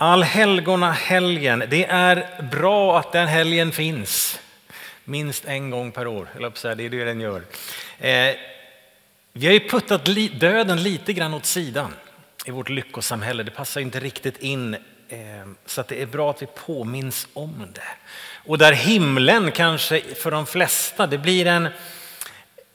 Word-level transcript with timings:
Allhelgona 0.00 0.92
helgen, 0.92 1.64
det 1.68 1.84
är 1.84 2.42
bra 2.50 2.98
att 2.98 3.12
den 3.12 3.28
helgen 3.28 3.72
finns. 3.72 4.40
Minst 5.04 5.44
en 5.44 5.70
gång 5.70 5.92
per 5.92 6.06
år, 6.06 6.28
eller 6.36 6.50
säga, 6.50 6.74
det 6.74 6.84
är 6.84 6.90
det 6.90 7.04
den 7.04 7.20
gör. 7.20 7.42
Eh, 7.98 8.34
vi 9.32 9.46
har 9.46 9.52
ju 9.52 9.68
puttat 9.68 10.04
döden 10.40 10.82
lite 10.82 11.12
grann 11.12 11.34
åt 11.34 11.44
sidan 11.44 11.94
i 12.46 12.50
vårt 12.50 12.68
lyckosamhälle. 12.68 13.42
Det 13.42 13.50
passar 13.50 13.80
inte 13.80 14.00
riktigt 14.00 14.38
in 14.38 14.74
eh, 15.08 15.18
så 15.66 15.80
att 15.80 15.88
det 15.88 16.02
är 16.02 16.06
bra 16.06 16.30
att 16.30 16.42
vi 16.42 16.46
påminns 16.46 17.28
om 17.32 17.66
det. 17.74 17.82
Och 18.44 18.58
där 18.58 18.72
himlen 18.72 19.50
kanske 19.52 20.00
för 20.00 20.30
de 20.30 20.46
flesta, 20.46 21.06
det 21.06 21.18
blir 21.18 21.46
en, 21.46 21.68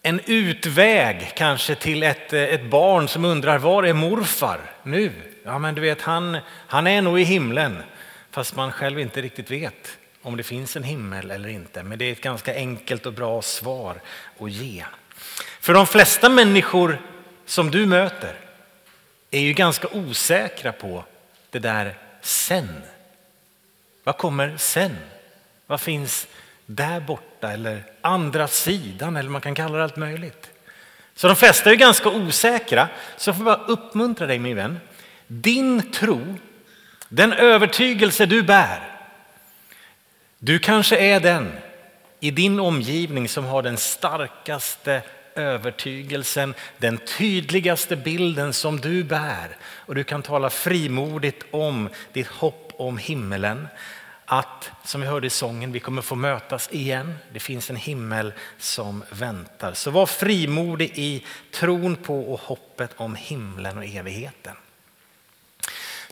en 0.02 0.20
utväg 0.26 1.34
kanske 1.36 1.76
till 1.76 2.04
ett, 2.04 2.34
eh, 2.34 2.42
ett 2.42 2.66
barn 2.66 3.08
som 3.08 3.26
undrar 3.26 3.58
var 3.58 3.84
är 3.84 3.94
morfar 3.94 4.60
nu? 4.84 5.33
Ja 5.44 5.60
men 5.60 5.76
du 5.76 5.82
vet 5.82 6.02
han, 6.02 6.38
han 6.48 6.88
är 6.88 7.02
nog 7.02 7.20
i 7.20 7.24
himlen 7.24 7.84
fast 8.32 8.56
man 8.56 8.72
själv 8.72 9.00
inte 9.00 9.22
riktigt 9.22 9.52
vet 9.52 9.98
om 10.22 10.38
det 10.38 10.44
finns 10.44 10.76
en 10.76 10.84
himmel 10.84 11.32
eller 11.32 11.50
inte. 11.50 11.84
Men 11.84 11.98
det 11.98 12.06
är 12.06 12.12
ett 12.12 12.22
ganska 12.22 12.56
enkelt 12.56 13.06
och 13.06 13.14
bra 13.14 13.42
svar 13.42 14.02
att 14.40 14.52
ge. 14.52 14.86
För 15.60 15.74
de 15.74 15.88
flesta 15.88 16.30
människor 16.30 17.02
som 17.46 17.72
du 17.72 17.86
möter 17.86 18.36
är 19.32 19.40
ju 19.40 19.54
ganska 19.54 19.88
osäkra 19.88 20.72
på 20.72 21.04
det 21.50 21.60
där 21.60 21.98
sen. 22.22 22.82
Vad 24.04 24.18
kommer 24.18 24.58
sen? 24.58 24.98
Vad 25.68 25.82
finns 25.82 26.28
där 26.66 27.00
borta 27.00 27.52
eller 27.52 27.84
andra 28.02 28.48
sidan 28.48 29.16
eller 29.16 29.30
man 29.30 29.42
kan 29.42 29.56
kalla 29.56 29.78
det 29.78 29.84
allt 29.84 29.96
möjligt. 29.96 30.50
Så 31.16 31.28
de 31.28 31.36
flesta 31.36 31.72
är 31.72 31.76
ganska 31.76 32.10
osäkra. 32.10 32.90
Så 33.18 33.30
jag 33.30 33.38
får 33.38 33.44
bara 33.44 33.66
uppmuntra 33.66 34.28
dig 34.28 34.40
min 34.40 34.56
vän. 34.56 34.80
Din 35.42 35.92
tro, 35.92 36.36
den 37.10 37.34
övertygelse 37.34 38.26
du 38.26 38.44
bär. 38.44 38.90
Du 40.40 40.60
kanske 40.60 40.98
är 40.98 41.20
den 41.20 41.52
i 42.20 42.32
din 42.32 42.60
omgivning 42.60 43.30
som 43.30 43.46
har 43.46 43.62
den 43.62 43.78
starkaste 43.78 45.02
övertygelsen, 45.36 46.54
den 46.78 46.98
tydligaste 46.98 47.96
bilden 47.96 48.54
som 48.54 48.80
du 48.80 49.04
bär. 49.04 49.58
Och 49.64 49.96
du 49.96 50.04
kan 50.04 50.22
tala 50.22 50.50
frimodigt 50.50 51.46
om 51.52 51.90
ditt 52.14 52.28
hopp 52.28 52.72
om 52.78 52.98
himmelen. 52.98 53.68
Att, 54.26 54.72
som 54.84 55.02
vi 55.02 55.08
hörde 55.08 55.28
i 55.28 55.30
sången, 55.30 55.72
vi 55.72 55.80
kommer 55.80 56.02
få 56.02 56.16
mötas 56.16 56.70
igen. 56.72 57.14
Det 57.34 57.40
finns 57.40 57.70
en 57.70 57.76
himmel 57.76 58.34
som 58.58 59.04
väntar. 59.10 59.74
Så 59.74 59.92
var 59.92 60.06
frimodig 60.06 60.92
i 60.96 61.26
tron 61.52 61.96
på 61.96 62.34
och 62.34 62.40
hoppet 62.40 62.92
om 62.96 63.16
himlen 63.16 63.78
och 63.78 63.86
evigheten. 63.86 64.56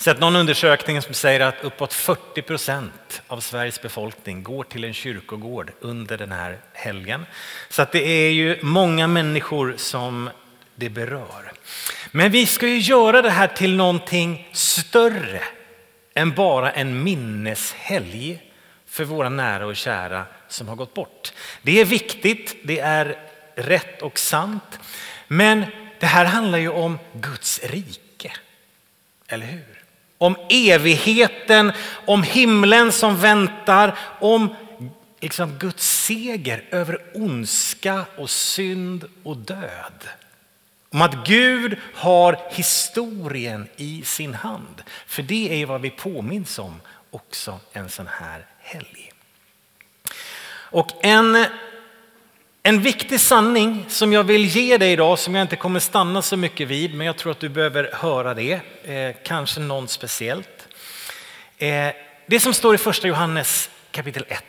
Sett 0.01 0.19
någon 0.19 0.35
undersökning 0.35 1.01
som 1.01 1.13
säger 1.13 1.39
att 1.39 1.63
uppåt 1.63 1.93
40 1.93 2.41
procent 2.41 3.21
av 3.27 3.39
Sveriges 3.39 3.81
befolkning 3.81 4.43
går 4.43 4.63
till 4.63 4.83
en 4.83 4.93
kyrkogård 4.93 5.71
under 5.79 6.17
den 6.17 6.31
här 6.31 6.57
helgen. 6.73 7.25
Så 7.69 7.81
att 7.81 7.91
det 7.91 8.07
är 8.07 8.31
ju 8.31 8.59
många 8.61 9.07
människor 9.07 9.73
som 9.77 10.29
det 10.75 10.89
berör. 10.89 11.51
Men 12.11 12.31
vi 12.31 12.45
ska 12.45 12.67
ju 12.67 12.77
göra 12.77 13.21
det 13.21 13.29
här 13.29 13.47
till 13.47 13.75
någonting 13.75 14.49
större 14.51 15.41
än 16.13 16.31
bara 16.31 16.71
en 16.71 17.03
minneshelg 17.03 18.41
för 18.87 19.03
våra 19.03 19.29
nära 19.29 19.65
och 19.65 19.75
kära 19.75 20.25
som 20.47 20.67
har 20.67 20.75
gått 20.75 20.93
bort. 20.93 21.33
Det 21.61 21.81
är 21.81 21.85
viktigt, 21.85 22.55
det 22.63 22.79
är 22.79 23.17
rätt 23.55 24.01
och 24.01 24.19
sant. 24.19 24.79
Men 25.27 25.65
det 25.99 26.05
här 26.05 26.25
handlar 26.25 26.57
ju 26.57 26.69
om 26.69 26.99
Guds 27.13 27.63
rike. 27.63 28.31
Eller 29.27 29.45
hur? 29.45 29.80
Om 30.21 30.35
evigheten, 30.49 31.71
om 32.05 32.23
himlen 32.23 32.91
som 32.91 33.17
väntar, 33.17 33.97
om 34.19 34.55
liksom 35.19 35.57
Guds 35.57 36.03
seger 36.05 36.63
över 36.71 37.01
ondska 37.13 38.05
och 38.17 38.29
synd 38.29 39.05
och 39.23 39.37
död. 39.37 40.09
Om 40.89 41.01
att 41.01 41.27
Gud 41.27 41.77
har 41.93 42.39
historien 42.51 43.67
i 43.75 44.01
sin 44.05 44.33
hand. 44.33 44.83
För 45.07 45.23
det 45.23 45.61
är 45.61 45.65
vad 45.65 45.81
vi 45.81 45.89
påminns 45.89 46.59
om 46.59 46.81
också 47.11 47.59
en 47.73 47.89
sån 47.89 48.07
här 48.07 48.45
helg. 48.59 49.11
Och 50.71 51.05
en, 51.05 51.45
en 52.63 52.81
viktig 52.81 53.19
sanning 53.19 53.85
som 53.87 54.13
jag 54.13 54.23
vill 54.23 54.45
ge 54.45 54.77
dig 54.77 54.91
idag, 54.91 55.19
som 55.19 55.35
jag 55.35 55.41
inte 55.41 55.55
kommer 55.55 55.79
stanna 55.79 56.21
så 56.21 56.37
mycket 56.37 56.67
vid, 56.67 56.93
men 56.93 57.07
jag 57.07 57.17
tror 57.17 57.31
att 57.31 57.39
du 57.39 57.49
behöver 57.49 57.89
höra 57.93 58.33
det, 58.33 58.61
eh, 58.83 59.15
kanske 59.23 59.59
någon 59.59 59.87
speciellt. 59.87 60.67
Eh, 61.57 61.89
det 62.25 62.39
som 62.39 62.53
står 62.53 62.75
i 62.75 62.77
första 62.77 63.07
Johannes 63.07 63.69
kapitel 63.91 64.25
1, 64.27 64.43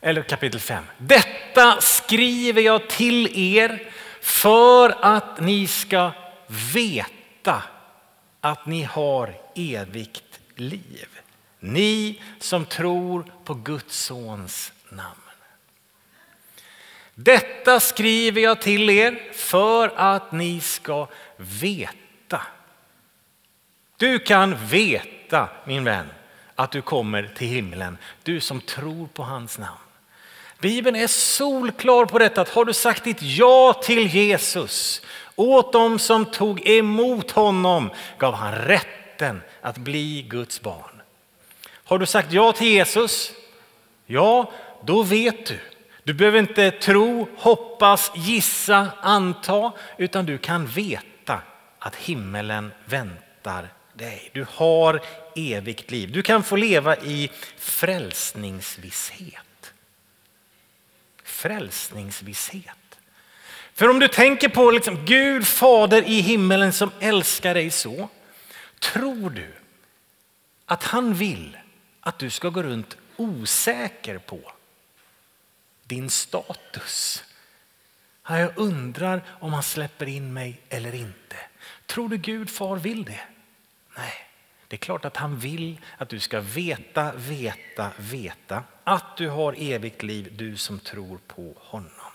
eller 0.00 0.22
kapitel 0.22 0.60
5. 0.60 0.84
Detta 0.98 1.80
skriver 1.80 2.62
jag 2.62 2.88
till 2.88 3.54
er 3.56 3.92
för 4.20 4.94
att 5.00 5.40
ni 5.40 5.66
ska 5.66 6.10
veta 6.72 7.62
att 8.40 8.66
ni 8.66 8.82
har 8.82 9.34
evigt 9.54 10.40
liv. 10.56 11.08
Ni 11.60 12.22
som 12.38 12.64
tror 12.64 13.32
på 13.44 13.54
Guds 13.54 13.96
sons 13.96 14.72
namn. 14.88 15.29
Detta 17.24 17.80
skriver 17.80 18.40
jag 18.40 18.60
till 18.60 18.90
er 18.90 19.32
för 19.32 19.92
att 19.96 20.32
ni 20.32 20.60
ska 20.60 21.08
veta. 21.36 22.42
Du 23.96 24.18
kan 24.18 24.66
veta, 24.66 25.48
min 25.64 25.84
vän, 25.84 26.06
att 26.54 26.70
du 26.70 26.82
kommer 26.82 27.30
till 27.36 27.46
himlen. 27.46 27.98
Du 28.22 28.40
som 28.40 28.60
tror 28.60 29.06
på 29.06 29.22
hans 29.22 29.58
namn. 29.58 29.78
Bibeln 30.58 30.96
är 30.96 31.06
solklar 31.06 32.06
på 32.06 32.18
detta. 32.18 32.40
Att 32.40 32.48
har 32.48 32.64
du 32.64 32.72
sagt 32.72 33.04
ditt 33.04 33.22
ja 33.22 33.72
till 33.84 34.06
Jesus 34.06 35.02
åt 35.36 35.72
dem 35.72 35.98
som 35.98 36.24
tog 36.24 36.68
emot 36.68 37.30
honom 37.30 37.90
gav 38.18 38.34
han 38.34 38.54
rätten 38.54 39.42
att 39.60 39.78
bli 39.78 40.22
Guds 40.22 40.60
barn. 40.60 41.02
Har 41.84 41.98
du 41.98 42.06
sagt 42.06 42.32
ja 42.32 42.52
till 42.52 42.68
Jesus? 42.68 43.32
Ja, 44.06 44.52
då 44.84 45.02
vet 45.02 45.46
du. 45.46 45.58
Du 46.10 46.14
behöver 46.14 46.38
inte 46.38 46.70
tro, 46.70 47.28
hoppas, 47.36 48.12
gissa, 48.14 48.88
anta, 49.00 49.72
utan 49.98 50.26
du 50.26 50.38
kan 50.38 50.66
veta 50.66 51.42
att 51.78 51.96
himmelen 51.96 52.72
väntar 52.84 53.68
dig. 53.94 54.30
Du 54.34 54.46
har 54.50 55.00
evigt 55.36 55.90
liv. 55.90 56.12
Du 56.12 56.22
kan 56.22 56.42
få 56.42 56.56
leva 56.56 56.96
i 56.96 57.30
frälsningsvisshet 57.56 59.72
frälsningsvisshet. 61.24 62.98
För 63.74 63.88
om 63.88 63.98
du 63.98 64.08
tänker 64.08 64.48
på 64.48 64.70
liksom 64.70 65.04
Gud 65.04 65.46
fader 65.46 66.02
i 66.02 66.20
himmelen 66.20 66.72
som 66.72 66.90
älskar 67.00 67.54
dig 67.54 67.70
så, 67.70 68.08
tror 68.78 69.30
du 69.30 69.52
att 70.66 70.82
han 70.82 71.14
vill 71.14 71.56
att 72.00 72.18
du 72.18 72.30
ska 72.30 72.48
gå 72.48 72.62
runt 72.62 72.96
osäker 73.16 74.18
på 74.18 74.52
din 75.90 76.10
status? 76.10 77.24
Jag 78.28 78.58
undrar 78.58 79.22
om 79.40 79.52
han 79.52 79.62
släpper 79.62 80.08
in 80.08 80.32
mig 80.32 80.60
eller 80.68 80.94
inte. 80.94 81.36
Tror 81.86 82.08
du 82.08 82.16
Gud 82.16 82.50
far 82.50 82.76
vill 82.76 83.04
det? 83.04 83.20
Nej. 83.96 84.12
Det 84.68 84.76
är 84.76 84.78
klart 84.78 85.04
att 85.04 85.16
han 85.16 85.38
vill 85.38 85.80
att 85.98 86.08
du 86.08 86.20
ska 86.20 86.40
veta, 86.40 87.12
veta, 87.12 87.90
veta 87.96 88.64
att 88.84 89.16
du 89.16 89.28
har 89.28 89.54
evigt 89.58 90.02
liv, 90.02 90.36
du 90.36 90.56
som 90.56 90.78
tror 90.78 91.18
på 91.26 91.54
honom. 91.56 92.12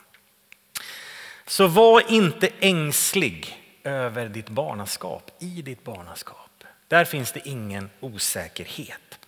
Så 1.46 1.68
var 1.68 2.12
inte 2.12 2.50
ängslig 2.60 3.62
över 3.84 4.30
ditt 4.30 4.50
barnaskap, 4.50 5.32
i 5.40 5.62
ditt 5.62 5.84
barnaskap. 5.84 6.64
Där 6.88 7.06
finns 7.06 7.32
det 7.32 7.48
ingen 7.48 7.90
osäkerhet. 8.00 9.20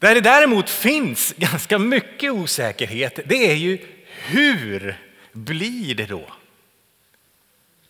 Där 0.00 0.14
det 0.14 0.20
däremot 0.20 0.70
finns 0.70 1.34
ganska 1.36 1.78
mycket 1.78 2.32
osäkerhet, 2.32 3.18
det 3.24 3.50
är 3.50 3.54
ju 3.54 3.78
hur 4.26 4.98
blir 5.32 5.94
det 5.94 6.06
då? 6.06 6.24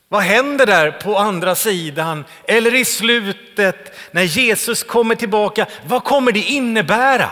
Vad 0.08 0.22
händer 0.22 0.66
där 0.66 0.90
på 0.90 1.16
andra 1.18 1.54
sidan 1.54 2.24
eller 2.44 2.74
i 2.74 2.84
slutet 2.84 3.94
när 4.10 4.22
Jesus 4.22 4.82
kommer 4.82 5.14
tillbaka? 5.14 5.66
Vad 5.86 6.04
kommer 6.04 6.32
det 6.32 6.40
innebära? 6.40 7.30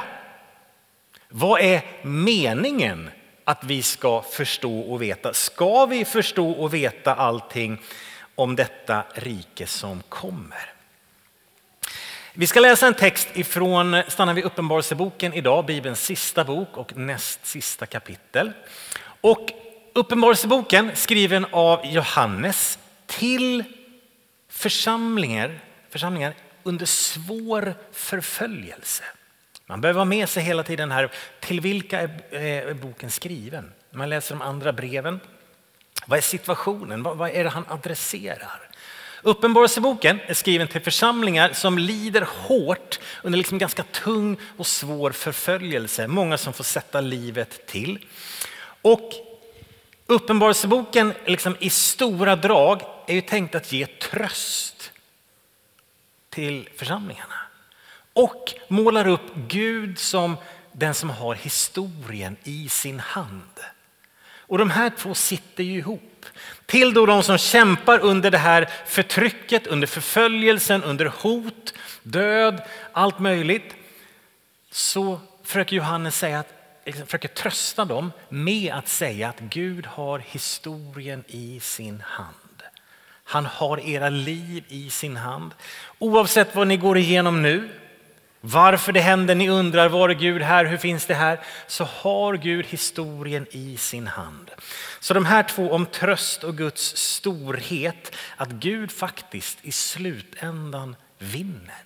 Vad 1.28 1.60
är 1.60 1.82
meningen 2.02 3.10
att 3.44 3.64
vi 3.64 3.82
ska 3.82 4.22
förstå 4.22 4.81
och 4.81 5.02
veta? 5.02 5.34
Ska 5.34 5.86
vi 5.86 6.04
förstå 6.04 6.50
och 6.50 6.74
veta 6.74 7.14
allting 7.14 7.78
om 8.34 8.56
detta 8.56 9.02
rike 9.14 9.66
som 9.66 10.02
kommer? 10.08 10.77
Vi 12.40 12.46
ska 12.46 12.61
läsa 12.61 12.87
en 12.87 12.94
text 12.94 13.29
ifrån, 13.35 14.02
stannar 14.08 14.35
vi 14.35 14.43
Uppenbarelseboken 14.43 15.35
idag, 15.35 15.67
Bibelns 15.67 16.05
sista 16.05 16.44
bok 16.44 16.76
och 16.76 16.96
näst 16.96 17.46
sista 17.46 17.87
kapitel. 17.87 18.52
Och 19.20 19.50
Uppenbarelseboken 19.93 20.90
skriven 20.94 21.46
av 21.50 21.87
Johannes 21.87 22.79
till 23.06 23.64
församlingar, 24.49 25.61
församlingar 25.90 26.35
under 26.62 26.87
svår 26.87 27.75
förföljelse. 27.93 29.05
Man 29.67 29.81
behöver 29.81 30.00
ha 30.00 30.05
med 30.05 30.29
sig 30.29 30.43
hela 30.43 30.62
tiden 30.62 30.91
här, 30.91 31.11
till 31.41 31.61
vilka 31.61 32.00
är 32.00 32.69
eh, 32.69 32.75
boken 32.75 33.11
skriven? 33.11 33.73
Man 33.91 34.08
läser 34.08 34.34
de 34.34 34.43
andra 34.43 34.73
breven. 34.73 35.20
Vad 36.06 36.19
är 36.19 36.23
situationen? 36.23 37.02
Vad 37.02 37.31
är 37.31 37.44
det 37.44 37.50
han 37.50 37.64
adresserar? 37.69 38.68
Uppenbarelseboken 39.23 40.20
är 40.26 40.35
skriven 40.35 40.69
till 40.69 40.81
församlingar 40.81 41.53
som 41.53 41.79
lider 41.79 42.26
hårt 42.29 43.00
under 43.23 43.37
liksom 43.37 43.59
ganska 43.59 43.82
tung 43.82 44.37
och 44.56 44.67
svår 44.67 45.11
förföljelse. 45.11 46.06
Många 46.06 46.38
som 46.38 46.53
får 46.53 46.65
sätta 46.65 47.00
livet 47.00 47.67
till. 47.67 48.06
Och 48.82 49.12
Uppenbarelseboken 50.11 51.15
liksom 51.26 51.56
i 51.61 51.70
stora 51.70 52.37
drag 52.37 52.82
är 53.06 53.15
ju 53.15 53.20
tänkt 53.20 53.55
att 53.55 53.73
ge 53.73 53.87
tröst 53.87 54.93
till 56.31 56.69
församlingarna. 56.76 57.35
Och 58.12 58.55
målar 58.69 59.09
upp 59.09 59.35
Gud 59.35 59.99
som 59.99 60.37
den 60.73 60.94
som 60.94 61.11
har 61.11 61.35
historien 61.35 62.37
i 62.44 62.69
sin 62.69 63.00
hand. 63.00 63.61
Och 64.48 64.58
de 64.58 64.70
här 64.70 64.90
två 64.90 65.14
sitter 65.14 65.64
ju 65.64 65.78
ihop. 65.78 66.26
Till 66.66 66.94
då 66.94 67.06
de 67.06 67.22
som 67.22 67.38
kämpar 67.38 67.98
under 67.98 68.30
det 68.30 68.38
här 68.38 68.68
förtrycket, 68.86 69.66
under 69.66 69.86
förföljelsen, 69.86 70.82
under 70.84 71.06
hot, 71.06 71.74
död, 72.02 72.62
allt 72.92 73.18
möjligt. 73.18 73.74
Så 74.70 75.20
försöker 75.44 75.76
Johannes 75.76 76.18
säga 76.18 76.38
att 76.38 76.52
liksom, 76.86 77.06
försöker 77.06 77.28
trösta 77.28 77.84
dem 77.84 78.12
med 78.28 78.72
att 78.72 78.88
säga 78.88 79.28
att 79.28 79.40
Gud 79.40 79.86
har 79.86 80.18
historien 80.18 81.24
i 81.26 81.60
sin 81.60 82.00
hand. 82.00 82.34
Han 83.24 83.46
har 83.46 83.80
era 83.80 84.08
liv 84.08 84.64
i 84.68 84.90
sin 84.90 85.16
hand. 85.16 85.54
Oavsett 85.98 86.54
vad 86.54 86.66
ni 86.66 86.76
går 86.76 86.98
igenom 86.98 87.42
nu, 87.42 87.68
varför 88.52 88.92
det 88.92 89.00
händer, 89.00 89.34
ni 89.34 89.48
undrar 89.48 89.88
var 89.88 90.08
är 90.08 90.14
Gud 90.14 90.42
här, 90.42 90.64
hur 90.64 90.76
finns 90.76 91.06
det 91.06 91.14
här? 91.14 91.40
Så 91.66 91.84
har 91.84 92.34
Gud 92.34 92.66
historien 92.66 93.46
i 93.50 93.76
sin 93.76 94.06
hand. 94.06 94.50
Så 95.00 95.14
de 95.14 95.24
här 95.24 95.42
två 95.42 95.72
om 95.72 95.86
tröst 95.86 96.44
och 96.44 96.56
Guds 96.56 96.96
storhet, 96.96 98.16
att 98.36 98.50
Gud 98.50 98.92
faktiskt 98.92 99.58
i 99.62 99.72
slutändan 99.72 100.96
vinner. 101.18 101.82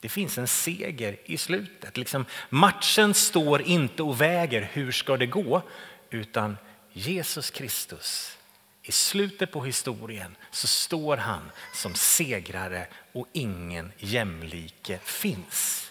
Det 0.00 0.08
finns 0.08 0.38
en 0.38 0.48
seger 0.48 1.16
i 1.24 1.38
slutet. 1.38 1.96
Liksom, 1.96 2.26
matchen 2.48 3.14
står 3.14 3.62
inte 3.62 4.02
och 4.02 4.20
väger 4.20 4.70
hur 4.72 4.92
ska 4.92 5.16
det 5.16 5.26
gå, 5.26 5.62
utan 6.10 6.56
Jesus 6.92 7.50
Kristus 7.50 8.36
i 8.82 8.92
slutet 8.92 9.52
på 9.52 9.64
historien 9.64 10.36
så 10.50 10.66
står 10.66 11.16
han 11.16 11.50
som 11.74 11.94
segrare 11.94 12.86
och 13.12 13.26
ingen 13.32 13.92
jämlike 13.98 14.98
finns. 15.04 15.90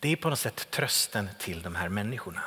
Det 0.00 0.12
är 0.12 0.16
på 0.16 0.30
något 0.30 0.38
sätt 0.38 0.70
trösten 0.70 1.28
till 1.38 1.62
de 1.62 1.74
här 1.74 1.88
människorna. 1.88 2.42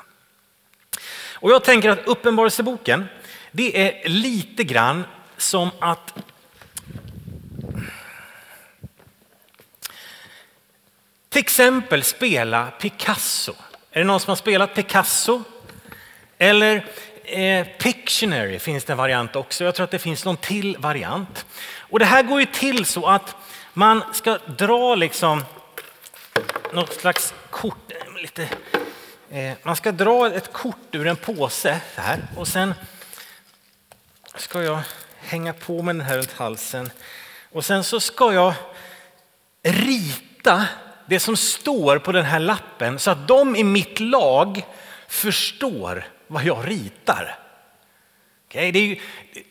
Och 1.33 1.51
jag 1.51 1.63
tänker 1.63 1.89
att 1.89 2.07
Uppenbarelseboken, 2.07 3.05
det 3.51 3.81
är 3.81 4.09
lite 4.09 4.63
grann 4.63 5.03
som 5.37 5.69
att 5.79 6.13
till 11.29 11.39
exempel 11.39 12.03
spela 12.03 12.71
Picasso. 12.71 13.55
Är 13.91 13.99
det 13.99 14.05
någon 14.05 14.19
som 14.19 14.31
har 14.31 14.35
spelat 14.35 14.75
Picasso? 14.75 15.43
Eller 16.37 16.85
eh, 17.23 17.67
Pictionary 17.67 18.59
finns 18.59 18.83
det 18.83 18.93
en 18.93 18.97
variant 18.97 19.35
också. 19.35 19.63
Jag 19.63 19.75
tror 19.75 19.83
att 19.83 19.91
det 19.91 19.99
finns 19.99 20.25
någon 20.25 20.37
till 20.37 20.77
variant. 20.79 21.45
Och 21.77 21.99
det 21.99 22.05
här 22.05 22.23
går 22.23 22.39
ju 22.39 22.45
till 22.45 22.85
så 22.85 23.07
att 23.07 23.35
man 23.77 24.03
ska 24.13 24.37
dra 24.37 24.95
liksom 24.95 25.43
något 26.73 26.93
slags 26.93 27.33
kort, 27.49 27.91
lite, 28.21 28.49
eh, 29.29 29.53
man 29.63 29.75
ska 29.75 29.91
dra 29.91 30.33
ett 30.33 30.53
kort 30.53 30.95
ur 30.95 31.07
en 31.07 31.15
påse 31.15 31.81
här 31.95 32.19
och 32.35 32.47
sen 32.47 32.73
ska 34.35 34.63
jag 34.63 34.79
hänga 35.17 35.53
på 35.53 35.81
med 35.81 35.95
den 35.95 36.05
här 36.05 36.17
runt 36.17 36.33
halsen 36.33 36.91
och 37.51 37.65
sen 37.65 37.83
så 37.83 37.99
ska 37.99 38.33
jag 38.33 38.53
rita 39.63 40.67
det 41.05 41.19
som 41.19 41.37
står 41.37 41.99
på 41.99 42.11
den 42.11 42.25
här 42.25 42.39
lappen 42.39 42.99
så 42.99 43.11
att 43.11 43.27
de 43.27 43.55
i 43.55 43.63
mitt 43.63 43.99
lag 43.99 44.65
förstår 45.07 46.07
vad 46.27 46.43
jag 46.43 46.69
ritar. 46.69 47.39
Okay, 48.47 48.71
det 48.71 48.79
är 48.79 48.83
ju, 48.83 48.99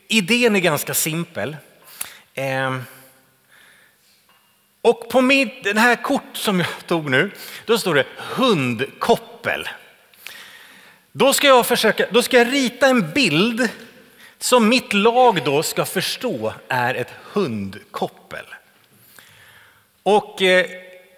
idén 0.08 0.56
är 0.56 0.60
ganska 0.60 0.94
simpel. 0.94 1.56
Eh, 2.34 2.78
och 4.84 5.08
på 5.08 5.20
mitt, 5.20 5.64
den 5.64 5.78
här 5.78 5.96
kort 5.96 6.36
som 6.36 6.60
jag 6.60 6.86
tog 6.86 7.10
nu, 7.10 7.30
då 7.64 7.78
står 7.78 7.94
det 7.94 8.06
hundkoppel. 8.18 9.68
Då 11.12 11.32
ska 11.32 11.46
jag 11.46 11.66
försöka, 11.66 12.06
då 12.10 12.22
ska 12.22 12.38
jag 12.38 12.52
rita 12.52 12.86
en 12.86 13.12
bild 13.12 13.68
som 14.38 14.68
mitt 14.68 14.92
lag 14.92 15.44
då 15.44 15.62
ska 15.62 15.84
förstå 15.84 16.54
är 16.68 16.94
ett 16.94 17.12
hundkoppel. 17.22 18.44
Och 20.02 20.42
eh, 20.42 20.66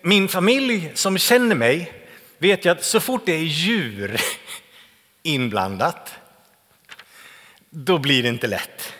min 0.02 0.28
familj 0.28 0.90
som 0.94 1.18
känner 1.18 1.54
mig 1.54 1.92
vet 2.38 2.64
ju 2.64 2.70
att 2.70 2.84
så 2.84 3.00
fort 3.00 3.22
det 3.26 3.32
är 3.32 3.38
djur 3.38 4.20
inblandat, 5.22 6.14
då 7.70 7.98
blir 7.98 8.22
det 8.22 8.28
inte 8.28 8.46
lätt. 8.46 8.92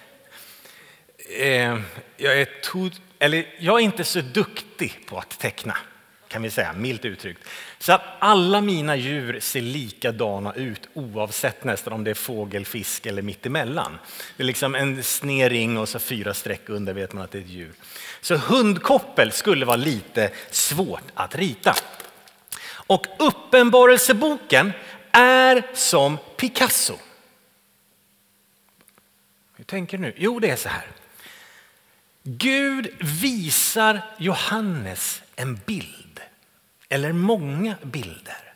Eh, 1.39 1.81
jag 2.17 2.41
är, 2.41 2.61
to, 2.63 2.91
eller 3.19 3.47
jag 3.59 3.81
är 3.81 3.85
inte 3.85 4.05
så 4.05 4.21
duktig 4.21 5.07
på 5.07 5.19
att 5.19 5.39
teckna, 5.39 5.77
kan 6.29 6.43
vi 6.43 6.51
säga, 6.51 6.73
milt 6.73 7.05
uttryckt. 7.05 7.49
Så 7.79 7.93
att 7.93 8.03
alla 8.19 8.61
mina 8.61 8.97
djur 8.97 9.41
ser 9.41 9.61
likadana 9.61 10.55
ut 10.55 10.89
oavsett 10.95 11.65
nästan 11.65 11.93
om 11.93 12.05
det 12.05 12.11
är 12.11 12.15
fågel, 12.15 12.67
fisk 12.67 13.07
eller 13.07 13.23
mittemellan. 13.23 13.99
Det 14.37 14.43
är 14.43 14.47
liksom 14.47 14.75
en 14.75 15.03
sned 15.03 15.53
ring 15.53 15.79
och 15.79 15.89
så 15.89 15.99
fyra 15.99 16.35
streck 16.35 16.69
under 16.69 16.95
vet 16.95 17.13
man 17.13 17.25
att 17.25 17.31
det 17.31 17.39
är 17.39 17.43
ett 17.43 17.49
djur. 17.49 17.73
Så 18.21 18.37
hundkoppel 18.37 19.33
skulle 19.33 19.67
vara 19.67 19.77
lite 19.77 20.31
svårt 20.51 21.05
att 21.15 21.35
rita. 21.35 21.75
Och 22.69 23.07
Uppenbarelseboken 23.19 24.73
är 25.13 25.63
som 25.75 26.19
Picasso. 26.37 26.99
Hur 29.57 29.65
tänker 29.65 29.99
du 29.99 30.03
nu? 30.03 30.15
Jo, 30.17 30.41
det 30.41 30.51
är 30.51 30.57
så 30.57 30.69
här. 30.69 30.87
Gud 32.28 32.88
visar 33.00 34.00
Johannes 34.19 35.23
en 35.37 35.61
bild, 35.67 36.20
eller 36.89 37.12
många 37.12 37.74
bilder. 37.82 38.53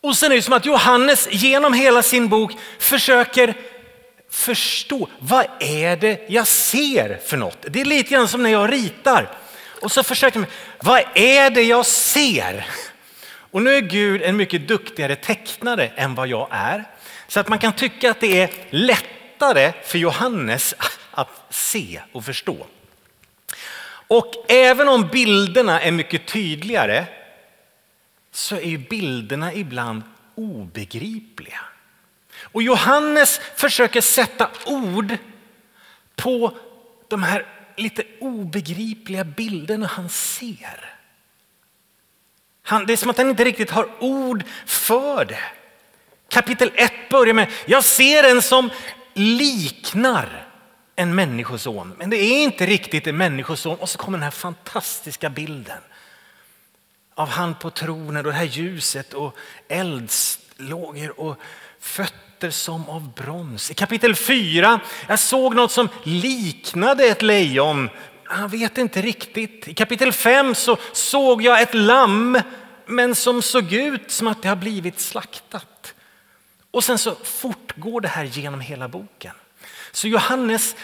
Och 0.00 0.16
sen 0.16 0.32
är 0.32 0.36
det 0.36 0.42
som 0.42 0.52
att 0.52 0.66
Johannes 0.66 1.28
genom 1.30 1.72
hela 1.72 2.02
sin 2.02 2.28
bok 2.28 2.52
försöker 2.78 3.54
förstå 4.30 5.08
vad 5.18 5.46
är 5.60 5.96
det 5.96 6.20
jag 6.28 6.46
ser 6.46 7.20
för 7.26 7.36
något. 7.36 7.66
Det 7.68 7.80
är 7.80 7.84
lite 7.84 8.10
grann 8.10 8.28
som 8.28 8.42
när 8.42 8.50
jag 8.50 8.72
ritar 8.72 9.28
och 9.82 9.92
så 9.92 10.02
försöker 10.02 10.38
man, 10.38 10.48
vad 10.82 11.02
är 11.14 11.50
det 11.50 11.62
jag 11.62 11.86
ser? 11.86 12.66
Och 13.24 13.62
nu 13.62 13.74
är 13.74 13.80
Gud 13.80 14.22
en 14.22 14.36
mycket 14.36 14.68
duktigare 14.68 15.16
tecknare 15.16 15.86
än 15.96 16.14
vad 16.14 16.28
jag 16.28 16.48
är. 16.50 16.84
Så 17.28 17.40
att 17.40 17.48
man 17.48 17.58
kan 17.58 17.72
tycka 17.72 18.10
att 18.10 18.20
det 18.20 18.40
är 18.40 18.50
lättare 18.70 19.72
för 19.84 19.98
Johannes 19.98 20.74
att 21.12 21.46
se 21.50 22.00
och 22.12 22.24
förstå. 22.24 22.66
Och 24.08 24.32
även 24.48 24.88
om 24.88 25.08
bilderna 25.08 25.80
är 25.80 25.92
mycket 25.92 26.26
tydligare 26.26 27.06
så 28.32 28.56
är 28.56 28.78
bilderna 28.78 29.54
ibland 29.54 30.02
obegripliga. 30.34 31.60
Och 32.42 32.62
Johannes 32.62 33.40
försöker 33.56 34.00
sätta 34.00 34.50
ord 34.66 35.16
på 36.16 36.56
de 37.08 37.22
här 37.22 37.46
lite 37.76 38.02
obegripliga 38.20 39.24
bilderna 39.24 39.86
han 39.86 40.08
ser. 40.08 40.94
Han, 42.62 42.86
det 42.86 42.92
är 42.92 42.96
som 42.96 43.10
att 43.10 43.18
han 43.18 43.30
inte 43.30 43.44
riktigt 43.44 43.70
har 43.70 43.88
ord 43.98 44.44
för 44.66 45.24
det. 45.24 45.44
Kapitel 46.28 46.72
1 46.74 46.92
börjar 47.10 47.34
med, 47.34 47.50
jag 47.66 47.84
ser 47.84 48.30
en 48.30 48.42
som 48.42 48.70
liknar 49.14 50.51
en 50.96 51.14
människoson. 51.14 51.94
Men 51.98 52.10
det 52.10 52.16
är 52.16 52.42
inte 52.42 52.66
riktigt 52.66 53.06
en 53.06 53.16
människoson. 53.16 53.78
Och 53.78 53.88
så 53.88 53.98
kommer 53.98 54.18
den 54.18 54.22
här 54.24 54.30
fantastiska 54.30 55.30
bilden 55.30 55.78
av 57.14 57.28
han 57.28 57.54
på 57.54 57.70
tronen 57.70 58.26
och 58.26 58.32
det 58.32 58.38
här 58.38 58.44
ljuset 58.44 59.14
och 59.14 59.36
eldslågor 59.68 61.20
och 61.20 61.36
fötter 61.80 62.50
som 62.50 62.88
av 62.88 63.12
brons. 63.14 63.70
I 63.70 63.74
kapitel 63.74 64.14
4, 64.14 64.80
jag 65.08 65.18
såg 65.18 65.54
något 65.54 65.72
som 65.72 65.88
liknade 66.02 67.04
ett 67.04 67.22
lejon. 67.22 67.90
Han 68.24 68.48
vet 68.48 68.78
inte 68.78 69.02
riktigt. 69.02 69.68
I 69.68 69.74
kapitel 69.74 70.12
5 70.12 70.54
så 70.54 70.76
såg 70.92 71.42
jag 71.42 71.62
ett 71.62 71.74
lamm 71.74 72.40
men 72.86 73.14
som 73.14 73.42
såg 73.42 73.72
ut 73.72 74.10
som 74.10 74.26
att 74.26 74.42
det 74.42 74.48
har 74.48 74.56
blivit 74.56 75.00
slaktat. 75.00 75.94
Och 76.70 76.84
sen 76.84 76.98
så 76.98 77.14
fortgår 77.14 78.00
det 78.00 78.08
här 78.08 78.24
genom 78.24 78.60
hela 78.60 78.88
boken. 78.88 79.34
Så 79.92 80.08
Johannes, 80.08 80.76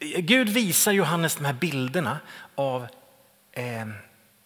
Gud 0.00 0.48
visar 0.48 0.92
Johannes 0.92 1.36
de 1.36 1.44
här 1.44 1.52
bilderna 1.52 2.18
av 2.54 2.86
eh, 3.52 3.86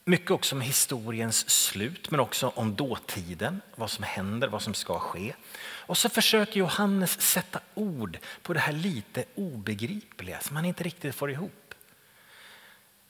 mycket 0.05 0.31
också 0.31 0.55
om 0.55 0.61
historiens 0.61 1.51
slut 1.51 2.11
men 2.11 2.21
också 2.21 2.53
om 2.55 2.75
dåtiden, 2.75 3.61
vad 3.75 3.91
som 3.91 4.05
händer, 4.05 4.49
vad 4.49 4.63
som 4.63 4.75
ska 4.75 4.99
ske. 4.99 5.35
Och 5.63 5.99
så 5.99 6.09
försöker 6.09 6.59
Johannes 6.61 7.21
sätta 7.21 7.61
ord 7.75 8.19
på 8.43 8.53
det 8.53 8.61
här 8.61 8.73
lite 8.73 9.25
obegripliga 9.35 10.41
som 10.41 10.57
han 10.57 10.65
inte 10.65 10.85
riktigt 10.85 11.15
får 11.15 11.31
ihop. 11.31 11.75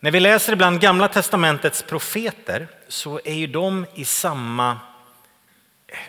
När 0.01 0.11
vi 0.11 0.21
läser 0.21 0.53
ibland 0.53 0.81
Gamla 0.81 1.09
testamentets 1.09 1.83
profeter 1.83 2.69
så 2.89 3.21
är 3.25 3.35
ju 3.35 3.47
de 3.47 3.87
i 3.95 4.05
samma 4.05 4.79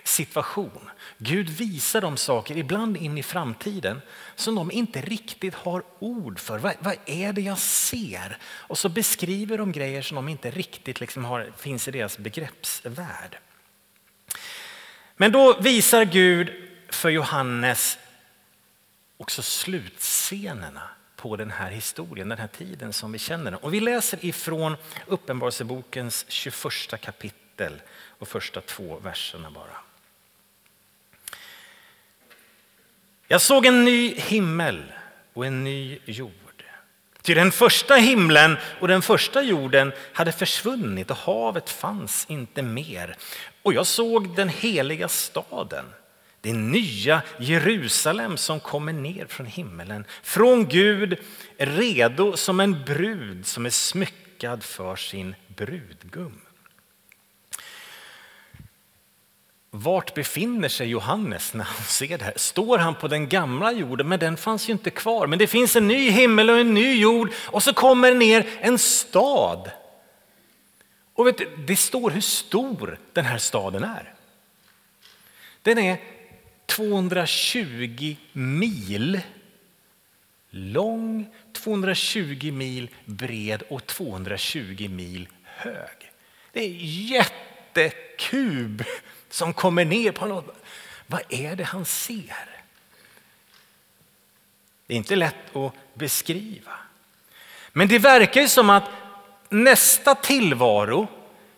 situation. 0.03 0.89
Gud 1.17 1.49
visar 1.49 2.01
dem 2.01 2.17
saker, 2.17 2.57
ibland 2.57 2.97
in 2.97 3.17
i 3.17 3.23
framtiden, 3.23 4.01
som 4.35 4.55
de 4.55 4.71
inte 4.71 5.01
riktigt 5.01 5.53
har 5.53 5.83
ord 5.99 6.39
för. 6.39 6.59
Vad, 6.59 6.73
vad 6.79 6.95
är 7.05 7.33
det 7.33 7.41
jag 7.41 7.57
ser? 7.57 8.37
Och 8.43 8.77
så 8.77 8.89
beskriver 8.89 9.57
de 9.57 9.71
grejer 9.71 10.01
som 10.01 10.15
de 10.15 10.29
inte 10.29 10.51
riktigt 10.51 10.99
liksom 10.99 11.25
har, 11.25 11.51
finns 11.57 11.87
i 11.87 11.91
deras 11.91 12.17
begreppsvärld. 12.17 13.37
Men 15.17 15.31
då 15.31 15.59
visar 15.59 16.05
Gud 16.05 16.51
för 16.89 17.09
Johannes 17.09 17.97
också 19.17 19.41
slutscenerna 19.41 20.89
på 21.15 21.35
den 21.35 21.51
här 21.51 21.71
historien, 21.71 22.29
den 22.29 22.37
här 22.37 22.47
tiden 22.47 22.93
som 22.93 23.11
vi 23.11 23.19
känner 23.19 23.51
den. 23.51 23.59
Och 23.59 23.73
vi 23.73 23.79
läser 23.79 24.25
ifrån 24.25 24.75
Uppenbarelsebokens 25.07 26.25
21 26.27 27.01
kapitel 27.01 27.81
och 28.21 28.27
första 28.27 28.61
två 28.61 28.99
verserna 28.99 29.51
bara. 29.51 29.77
Jag 33.27 33.41
såg 33.41 33.65
en 33.65 33.85
ny 33.85 34.15
himmel 34.15 34.83
och 35.33 35.45
en 35.45 35.63
ny 35.63 35.99
jord. 36.05 36.31
Till 37.21 37.35
den 37.35 37.51
första 37.51 37.95
himlen 37.95 38.57
och 38.79 38.87
den 38.87 39.01
första 39.01 39.41
jorden 39.41 39.93
hade 40.13 40.31
försvunnit 40.31 41.11
och 41.11 41.17
havet 41.17 41.69
fanns 41.69 42.25
inte 42.29 42.61
mer. 42.61 43.15
Och 43.61 43.73
jag 43.73 43.87
såg 43.87 44.35
den 44.35 44.49
heliga 44.49 45.07
staden, 45.07 45.85
det 46.41 46.53
nya 46.53 47.21
Jerusalem 47.39 48.37
som 48.37 48.59
kommer 48.59 48.93
ner 48.93 49.25
från 49.25 49.45
himmelen, 49.45 50.05
från 50.23 50.67
Gud, 50.67 51.17
redo 51.57 52.37
som 52.37 52.59
en 52.59 52.83
brud 52.85 53.45
som 53.45 53.65
är 53.65 53.69
smyckad 53.69 54.63
för 54.63 54.95
sin 54.95 55.35
brudgum. 55.47 56.41
Vart 59.73 60.13
befinner 60.13 60.69
sig 60.69 60.87
Johannes 60.87 61.53
när 61.53 61.63
han 61.63 61.83
ser 61.83 62.17
det 62.17 62.25
här? 62.25 62.33
Står 62.35 62.77
han 62.77 62.95
på 62.95 63.07
den 63.07 63.29
gamla 63.29 63.71
jorden? 63.71 64.07
Men 64.07 64.19
den 64.19 64.37
fanns 64.37 64.69
ju 64.69 64.73
inte 64.73 64.89
kvar. 64.89 65.27
Men 65.27 65.39
det 65.39 65.47
finns 65.47 65.75
en 65.75 65.87
ny 65.87 66.09
himmel 66.09 66.49
och 66.49 66.59
en 66.59 66.73
ny 66.73 67.01
jord 67.01 67.33
och 67.35 67.63
så 67.63 67.73
kommer 67.73 68.13
ner 68.13 68.47
en 68.59 68.77
stad. 68.77 69.71
Och 71.13 71.27
vet 71.27 71.37
du, 71.37 71.55
det 71.55 71.75
står 71.75 72.09
hur 72.09 72.21
stor 72.21 72.99
den 73.13 73.25
här 73.25 73.37
staden 73.37 73.83
är. 73.83 74.13
Den 75.61 75.77
är 75.77 75.97
220 76.65 78.15
mil 78.33 79.21
lång, 80.49 81.27
220 81.53 82.51
mil 82.51 82.89
bred 83.05 83.63
och 83.69 83.85
220 83.85 84.89
mil 84.89 85.27
hög. 85.43 86.11
Det 86.51 86.59
är 86.59 86.75
jättekub 87.73 88.83
som 89.31 89.53
kommer 89.53 89.85
ner 89.85 90.11
på 90.11 90.25
något. 90.25 90.55
Vad 91.07 91.21
är 91.29 91.55
det 91.55 91.63
han 91.63 91.85
ser? 91.85 92.61
Det 94.87 94.93
är 94.93 94.97
inte 94.97 95.15
lätt 95.15 95.55
att 95.55 95.73
beskriva. 95.93 96.71
Men 97.71 97.87
det 97.87 97.99
verkar 97.99 98.41
ju 98.41 98.47
som 98.47 98.69
att 98.69 98.89
nästa 99.49 100.15
tillvaro, 100.15 101.07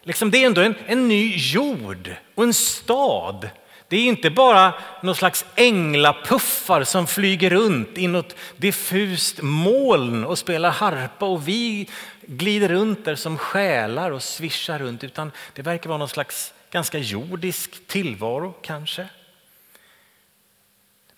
liksom 0.03 0.31
det 0.31 0.37
är 0.37 0.45
ändå 0.45 0.61
en, 0.61 0.75
en 0.85 1.07
ny 1.07 1.35
jord 1.37 2.15
och 2.35 2.43
en 2.43 2.53
stad. 2.53 3.49
Det 3.87 3.97
är 3.97 4.05
inte 4.05 4.29
bara 4.29 4.73
någon 5.01 5.15
slags 5.15 5.45
änglapuffar 5.55 6.83
som 6.83 7.07
flyger 7.07 7.49
runt 7.49 7.97
i 7.97 8.07
något 8.07 8.35
diffust 8.57 9.41
moln 9.41 10.23
och 10.23 10.37
spelar 10.37 10.71
harpa 10.71 11.25
och 11.25 11.47
vi 11.47 11.89
glider 12.21 12.69
runt 12.69 13.05
där 13.05 13.15
som 13.15 13.37
själar 13.37 14.11
och 14.11 14.23
svischar 14.23 14.79
runt, 14.79 15.03
utan 15.03 15.31
det 15.53 15.61
verkar 15.61 15.89
vara 15.89 15.97
någon 15.97 16.09
slags 16.09 16.53
ganska 16.73 16.97
jordisk 16.97 17.87
tillvaro 17.87 18.53
kanske. 18.61 19.07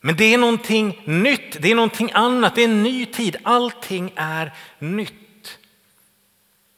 Men 0.02 0.16
det 0.16 0.34
är 0.34 0.38
någonting 0.38 1.02
nytt, 1.06 1.62
det 1.62 1.72
är 1.72 1.76
någonting 1.76 2.12
annat, 2.14 2.56
det 2.56 2.62
är 2.62 2.66
en 2.66 2.84
ny 2.84 3.06
tid. 3.06 3.38
Allting 3.44 4.14
är 4.16 4.54
nytt. 4.80 5.58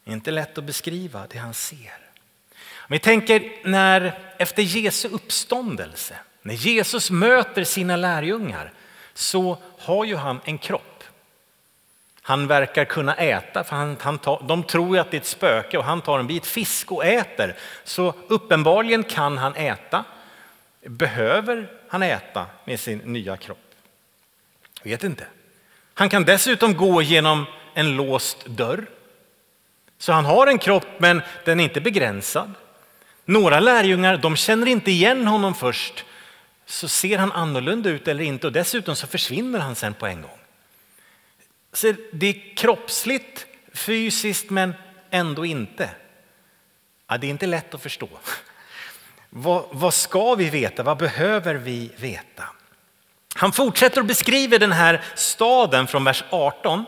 Det 0.04 0.12
är 0.12 0.14
inte 0.14 0.32
lätt 0.32 0.58
att 0.58 0.64
beskriva 0.64 1.28
det 1.30 1.38
han 1.38 1.54
ser. 1.54 1.98
Om 2.74 2.90
vi 2.90 3.00
tänker 3.00 3.52
när 3.64 4.20
efter 4.38 4.64
Jesu 4.64 5.08
uppståndelse, 5.08 6.16
när 6.42 6.54
Jesus 6.54 7.12
möter 7.12 7.64
sina 7.64 7.96
lärjungar 7.96 8.74
så 9.14 9.58
har 9.80 10.06
ju 10.06 10.16
han 10.16 10.40
en 10.46 10.58
kropp. 10.58 10.97
Han 12.28 12.48
verkar 12.48 12.86
kunna 12.86 13.16
äta, 13.16 13.64
för 13.64 13.76
han, 13.76 13.98
han 14.00 14.18
tar, 14.18 14.44
de 14.48 14.64
tror 14.64 14.96
ju 14.96 15.02
att 15.02 15.12
det 15.12 15.18
är 15.18 15.22
ett 15.22 15.28
spöke 15.28 15.78
och 15.78 15.84
han 15.84 16.02
tar 16.02 16.20
en 16.20 16.28
bit 16.28 16.46
fisk 16.46 16.92
och 16.92 17.06
äter. 17.06 17.56
Så 17.84 18.14
uppenbarligen 18.28 19.04
kan 19.04 19.38
han 19.38 19.56
äta. 19.56 20.04
Behöver 20.86 21.72
han 21.90 22.04
äta 22.04 22.46
med 22.66 22.80
sin 22.80 22.98
nya 22.98 23.38
kropp? 23.38 23.74
Vet 24.84 25.04
inte. 25.04 25.28
Han 25.94 26.10
kan 26.10 26.24
dessutom 26.24 26.74
gå 26.74 27.02
genom 27.02 27.46
en 27.74 27.96
låst 27.96 28.46
dörr. 28.46 28.86
Så 29.98 30.12
han 30.14 30.26
har 30.26 30.48
en 30.48 30.60
kropp 30.60 30.88
men 30.98 31.22
den 31.46 31.60
är 31.60 31.64
inte 31.64 31.82
begränsad. 31.82 32.54
Några 33.26 33.60
lärjungar 33.60 34.18
de 34.18 34.36
känner 34.36 34.68
inte 34.68 34.92
igen 34.92 35.28
honom 35.28 35.56
först. 35.56 36.06
Så 36.66 36.88
ser 36.88 37.18
han 37.18 37.32
annorlunda 37.32 37.90
ut 37.90 38.08
eller 38.08 38.24
inte 38.24 38.48
och 38.48 38.54
dessutom 38.54 38.96
så 38.96 39.08
försvinner 39.08 39.60
han 39.60 39.76
sen 39.76 39.94
på 39.94 40.08
en 40.08 40.22
gång. 40.22 40.40
Så 41.78 41.94
det 42.12 42.28
är 42.28 42.56
kroppsligt, 42.56 43.46
fysiskt 43.74 44.50
men 44.50 44.74
ändå 45.10 45.46
inte. 45.46 45.90
Ja, 47.08 47.18
det 47.18 47.28
är 47.28 47.30
inte 47.30 47.46
lätt 47.46 47.74
att 47.74 47.82
förstå. 47.82 48.10
Vad, 49.30 49.66
vad 49.72 49.94
ska 49.94 50.36
vi 50.36 50.50
veta? 50.50 50.84
Vad 50.84 50.98
behöver 50.98 51.56
vi 51.56 51.92
veta? 51.98 52.44
Han 53.36 53.52
fortsätter 53.52 54.02
att 54.02 54.08
beskriva 54.08 54.58
den 54.58 54.72
här 54.72 55.04
staden 55.16 55.88
från 55.88 56.04
vers 56.04 56.24
18. 56.30 56.86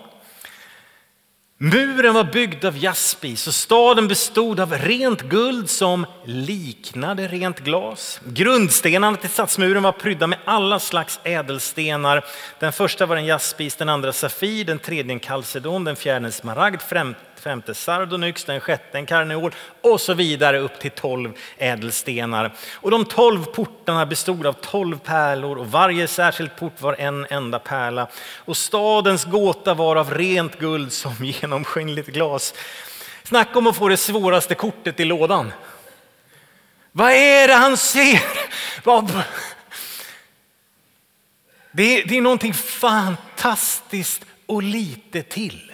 Muren 1.61 2.13
var 2.13 2.23
byggd 2.23 2.65
av 2.65 2.77
jaspis 2.77 3.47
och 3.47 3.53
staden 3.53 4.07
bestod 4.07 4.59
av 4.59 4.73
rent 4.73 5.21
guld 5.21 5.69
som 5.69 6.05
liknade 6.25 7.27
rent 7.27 7.59
glas. 7.59 8.21
Grundstenarna 8.25 9.17
till 9.17 9.29
stadsmuren 9.29 9.83
var 9.83 9.91
prydda 9.91 10.27
med 10.27 10.39
alla 10.45 10.79
slags 10.79 11.19
ädelstenar. 11.23 12.25
Den 12.59 12.71
första 12.71 13.05
var 13.05 13.15
en 13.15 13.25
jaspis, 13.25 13.75
den 13.75 13.89
andra 13.89 14.13
safir, 14.13 14.65
den 14.65 14.79
tredje 14.79 15.13
en 15.13 15.19
kalcedon, 15.19 15.83
den 15.83 15.95
fjärde 15.95 16.25
en 16.25 16.31
smaragd, 16.31 16.81
femte 17.39 17.73
sardonyx, 17.73 18.43
den 18.43 18.59
sjätte 18.59 18.97
en 18.97 19.05
karneol 19.05 19.55
och 19.81 20.01
så 20.01 20.13
vidare 20.13 20.59
upp 20.59 20.79
till 20.79 20.91
tolv 20.91 21.33
ädelstenar. 21.57 22.53
Och 22.73 22.91
de 22.91 23.05
tolv 23.05 23.45
portarna 23.45 24.05
bestod 24.05 24.47
av 24.47 24.53
tolv 24.53 24.99
pärlor 24.99 25.57
och 25.57 25.71
varje 25.71 26.07
särskild 26.07 26.55
port 26.55 26.81
var 26.81 26.93
en 26.93 27.27
enda 27.29 27.59
pärla. 27.59 28.07
Och 28.37 28.57
stadens 28.57 29.25
gåta 29.25 29.73
var 29.73 29.95
av 29.95 30.13
rent 30.13 30.59
guld 30.59 30.93
som 30.93 31.15
genomskinligt 31.19 32.07
glas. 32.07 32.53
Snacka 33.23 33.59
om 33.59 33.67
att 33.67 33.75
få 33.75 33.87
det 33.87 33.97
svåraste 33.97 34.55
kortet 34.55 34.99
i 34.99 35.05
lådan. 35.05 35.51
Vad 36.91 37.11
är 37.11 37.47
det 37.47 37.53
han 37.53 37.77
ser? 37.77 38.21
Det 41.71 41.83
är, 41.83 42.07
det 42.07 42.17
är 42.17 42.21
någonting 42.21 42.53
fantastiskt 42.53 44.25
och 44.45 44.63
lite 44.63 45.23
till. 45.23 45.71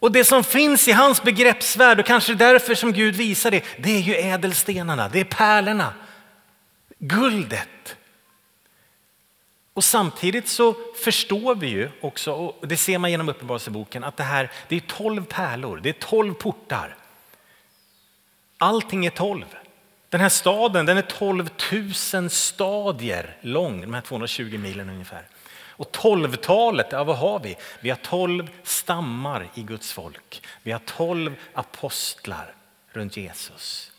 Och 0.00 0.12
det 0.12 0.24
som 0.24 0.44
finns 0.44 0.88
i 0.88 0.92
hans 0.92 1.22
begreppsvärld 1.22 2.00
och 2.00 2.06
kanske 2.06 2.34
därför 2.34 2.74
som 2.74 2.92
Gud 2.92 3.16
visar 3.16 3.50
det, 3.50 3.64
det 3.78 3.90
är 3.90 4.00
ju 4.00 4.14
ädelstenarna, 4.14 5.08
det 5.08 5.20
är 5.20 5.24
pärlorna, 5.24 5.94
guldet. 6.98 7.96
Och 9.74 9.84
samtidigt 9.84 10.48
så 10.48 10.74
förstår 11.04 11.54
vi 11.54 11.66
ju 11.66 11.90
också, 12.00 12.32
och 12.32 12.68
det 12.68 12.76
ser 12.76 12.98
man 12.98 13.10
genom 13.10 13.28
Uppenbarelseboken, 13.28 14.04
att 14.04 14.16
det 14.16 14.22
här 14.22 14.50
det 14.68 14.76
är 14.76 14.80
tolv 14.80 15.24
pärlor, 15.24 15.80
det 15.82 15.88
är 15.88 15.92
tolv 15.92 16.34
portar. 16.34 16.96
Allting 18.58 19.06
är 19.06 19.10
tolv. 19.10 19.44
Den 20.08 20.20
här 20.20 20.28
staden 20.28 20.86
den 20.86 20.98
är 20.98 21.02
12 21.02 21.48
000 22.14 22.30
stadier 22.30 23.36
lång, 23.40 23.80
de 23.80 23.94
här 23.94 24.00
220 24.00 24.58
milen 24.58 24.90
ungefär. 24.90 25.22
Och 25.78 25.92
tolvtalet, 25.92 26.86
ja 26.90 27.04
vad 27.04 27.16
har 27.16 27.40
vi? 27.40 27.56
Vi 27.80 27.90
har 27.90 27.96
tolv 27.96 28.50
stammar 28.62 29.48
i 29.54 29.62
Guds 29.62 29.92
folk. 29.92 30.42
Vi 30.62 30.72
har 30.72 30.78
tolv 30.78 31.34
apostlar 31.54 32.54
runt 32.92 33.16
Jesus. 33.16 33.92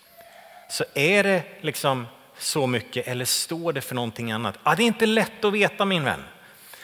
Så 0.69 0.83
är 0.93 1.24
det 1.24 1.43
liksom 1.62 2.07
så 2.38 2.67
mycket 2.67 3.07
eller 3.07 3.25
står 3.25 3.74
det 3.74 3.81
för 3.81 3.95
någonting 3.95 4.31
annat? 4.31 4.59
Ja, 4.63 4.75
det 4.75 4.83
är 4.83 4.88
inte 4.88 5.05
lätt 5.05 5.45
att 5.45 5.53
veta 5.53 5.86
min 5.86 6.03
vän. 6.03 6.24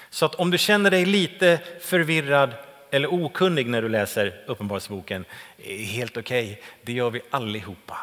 Så 0.09 0.25
att 0.25 0.35
om 0.35 0.51
du 0.51 0.57
känner 0.57 0.91
dig 0.91 1.05
lite 1.05 1.59
förvirrad 1.81 2.53
eller 2.91 3.13
okunnig 3.13 3.67
när 3.67 3.81
du 3.81 3.89
läser 3.89 4.43
Uppenbarelseboken, 4.47 5.25
eh, 5.57 5.77
helt 5.77 6.17
okej. 6.17 6.51
Okay. 6.51 6.63
Det 6.81 6.93
gör 6.93 7.09
vi 7.09 7.21
allihopa. 7.29 7.97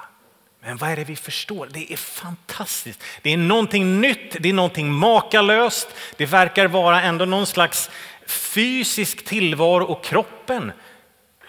Men 0.65 0.77
vad 0.77 0.91
är 0.91 0.97
det 0.97 1.05
vi 1.05 1.17
förstår? 1.17 1.69
Det 1.73 1.93
är 1.93 1.97
fantastiskt. 1.97 3.03
Det 3.23 3.33
är 3.33 3.37
någonting 3.37 4.01
nytt, 4.01 4.37
det 4.41 4.49
är 4.49 4.53
någonting 4.53 4.93
makalöst. 4.93 5.89
Det 6.17 6.27
verkar 6.27 6.67
vara 6.67 7.03
ändå 7.03 7.25
någon 7.25 7.47
slags 7.47 7.91
fysisk 8.27 9.25
tillvaro 9.25 9.85
och 9.85 10.05
kroppen 10.05 10.73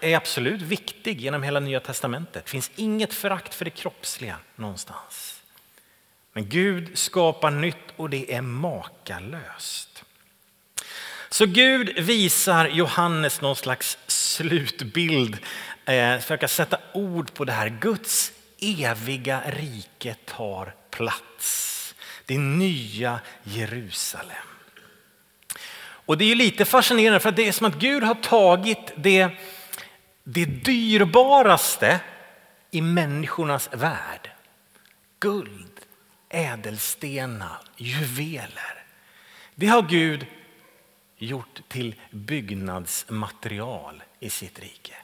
är 0.01 0.17
absolut 0.17 0.61
viktig 0.61 1.21
genom 1.21 1.43
hela 1.43 1.59
Nya 1.59 1.79
Testamentet. 1.79 2.45
Det 2.45 2.51
finns 2.51 2.71
inget 2.75 3.13
förakt 3.13 3.53
för 3.53 3.65
det 3.65 3.71
kroppsliga 3.71 4.37
någonstans. 4.55 5.41
Men 6.33 6.49
Gud 6.49 6.97
skapar 6.97 7.51
nytt 7.51 7.93
och 7.95 8.09
det 8.09 8.33
är 8.33 8.41
makalöst. 8.41 10.03
Så 11.29 11.45
Gud 11.45 11.99
visar 11.99 12.67
Johannes 12.67 13.41
någon 13.41 13.55
slags 13.55 13.97
slutbild, 14.07 15.37
eh, 15.85 16.19
försöka 16.19 16.47
sätta 16.47 16.77
ord 16.93 17.33
på 17.33 17.45
det 17.45 17.51
här. 17.51 17.69
Guds 17.69 18.31
eviga 18.63 19.41
riket 19.45 20.25
tar 20.25 20.75
plats. 20.89 21.95
Det 22.25 22.37
nya 22.37 23.19
Jerusalem. 23.43 24.47
Och 26.05 26.17
det 26.17 26.31
är 26.31 26.35
lite 26.35 26.65
fascinerande 26.65 27.19
för 27.19 27.31
det 27.31 27.47
är 27.47 27.51
som 27.51 27.67
att 27.67 27.75
Gud 27.75 28.03
har 28.03 28.15
tagit 28.15 28.93
det, 28.95 29.29
det 30.23 30.45
dyrbaraste 30.45 31.99
i 32.71 32.81
människornas 32.81 33.69
värld. 33.73 34.31
Guld, 35.19 35.79
ädelstenar, 36.29 37.57
juveler. 37.77 38.83
Det 39.55 39.67
har 39.67 39.81
Gud 39.81 40.25
gjort 41.17 41.61
till 41.67 41.95
byggnadsmaterial 42.11 44.03
i 44.19 44.29
sitt 44.29 44.59
rike. 44.59 44.95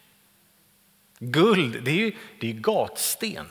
Guld, 1.20 1.84
det 1.84 1.92
är 1.92 1.96
ju 1.96 2.16
det 2.40 2.50
är 2.50 2.54
gatsten. 2.54 3.48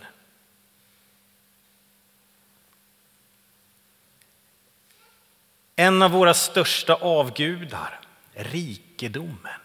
En 5.76 6.02
av 6.02 6.10
våra 6.10 6.34
största 6.34 6.94
avgudar, 6.94 8.00
rikedomen. 8.32 9.60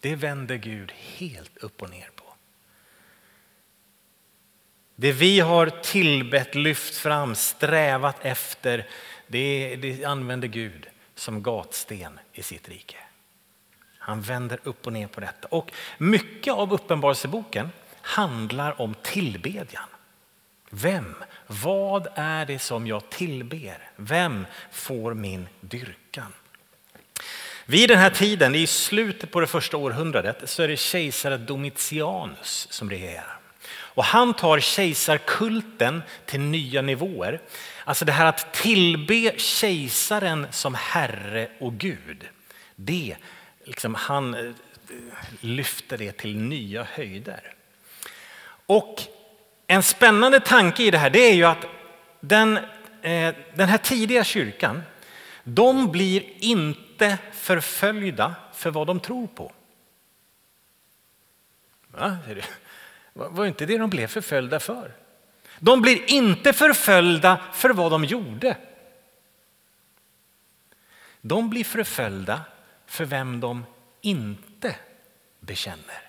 Det 0.00 0.14
vänder 0.14 0.56
Gud 0.56 0.92
helt 0.92 1.56
upp 1.56 1.82
och 1.82 1.90
ner 1.90 2.10
på. 2.16 2.24
Det 4.96 5.12
vi 5.12 5.40
har 5.40 5.66
tillbett, 5.66 6.54
lyft 6.54 6.96
fram, 6.96 7.34
strävat 7.34 8.24
efter, 8.24 8.88
det, 9.26 9.76
det 9.76 10.04
använder 10.04 10.48
Gud 10.48 10.86
som 11.14 11.42
gatsten 11.42 12.18
i 12.32 12.42
sitt 12.42 12.68
rike. 12.68 13.05
Han 14.06 14.20
vänder 14.20 14.58
upp 14.62 14.86
och 14.86 14.92
ner 14.92 15.06
på 15.06 15.20
detta. 15.20 15.48
Och 15.48 15.72
mycket 15.98 16.54
av 16.54 16.72
Uppenbarelseboken 16.72 17.70
handlar 18.00 18.80
om 18.80 18.94
tillbedjan. 19.02 19.88
Vem, 20.70 21.14
vad 21.46 22.06
är 22.14 22.46
det 22.46 22.58
som 22.58 22.86
jag 22.86 23.10
tillber? 23.10 23.90
Vem 23.96 24.46
får 24.72 25.14
min 25.14 25.48
dyrkan? 25.60 26.32
Vid 27.64 27.90
den 27.90 27.98
här 27.98 28.10
tiden, 28.10 28.54
i 28.54 28.66
slutet 28.66 29.30
på 29.30 29.40
det 29.40 29.46
första 29.46 29.76
århundradet, 29.76 30.50
så 30.50 30.62
är 30.62 30.68
det 30.68 30.76
kejsare 30.76 31.36
Domitianus 31.36 32.68
som 32.70 32.90
regerar. 32.90 33.38
Och 33.68 34.04
han 34.04 34.34
tar 34.34 34.60
kejsarkulten 34.60 36.02
till 36.26 36.40
nya 36.40 36.82
nivåer. 36.82 37.40
Alltså 37.84 38.04
det 38.04 38.12
här 38.12 38.26
att 38.26 38.54
tillbe 38.54 39.32
kejsaren 39.38 40.46
som 40.50 40.74
herre 40.74 41.48
och 41.60 41.72
gud. 41.72 42.28
Det, 42.76 43.16
liksom, 43.66 43.94
han 43.94 44.34
eh, 44.34 44.52
lyfter 45.40 45.98
det 45.98 46.12
till 46.12 46.36
nya 46.36 46.84
höjder. 46.84 47.54
Och 48.66 49.02
en 49.66 49.82
spännande 49.82 50.40
tanke 50.40 50.82
i 50.82 50.90
det 50.90 50.98
här 50.98 51.10
det 51.10 51.18
är 51.18 51.34
ju 51.34 51.44
att 51.44 51.64
den, 52.20 52.56
eh, 53.02 53.34
den 53.54 53.68
här 53.68 53.78
tidiga 53.78 54.24
kyrkan, 54.24 54.82
de 55.44 55.92
blir 55.92 56.44
inte 56.44 57.18
förföljda 57.32 58.34
för 58.54 58.70
vad 58.70 58.86
de 58.86 59.00
tror 59.00 59.26
på. 59.26 59.52
Va? 61.88 62.18
var 63.14 63.46
inte 63.46 63.66
det 63.66 63.78
de 63.78 63.90
blev 63.90 64.06
förföljda 64.06 64.60
för? 64.60 64.92
De 65.58 65.82
blir 65.82 66.10
inte 66.10 66.52
förföljda 66.52 67.40
för 67.52 67.70
vad 67.70 67.90
de 67.92 68.04
gjorde. 68.04 68.56
De 71.20 71.50
blir 71.50 71.64
förföljda 71.64 72.40
för 72.86 73.04
vem 73.04 73.40
de 73.40 73.64
inte 74.00 74.74
bekänner. 75.40 76.02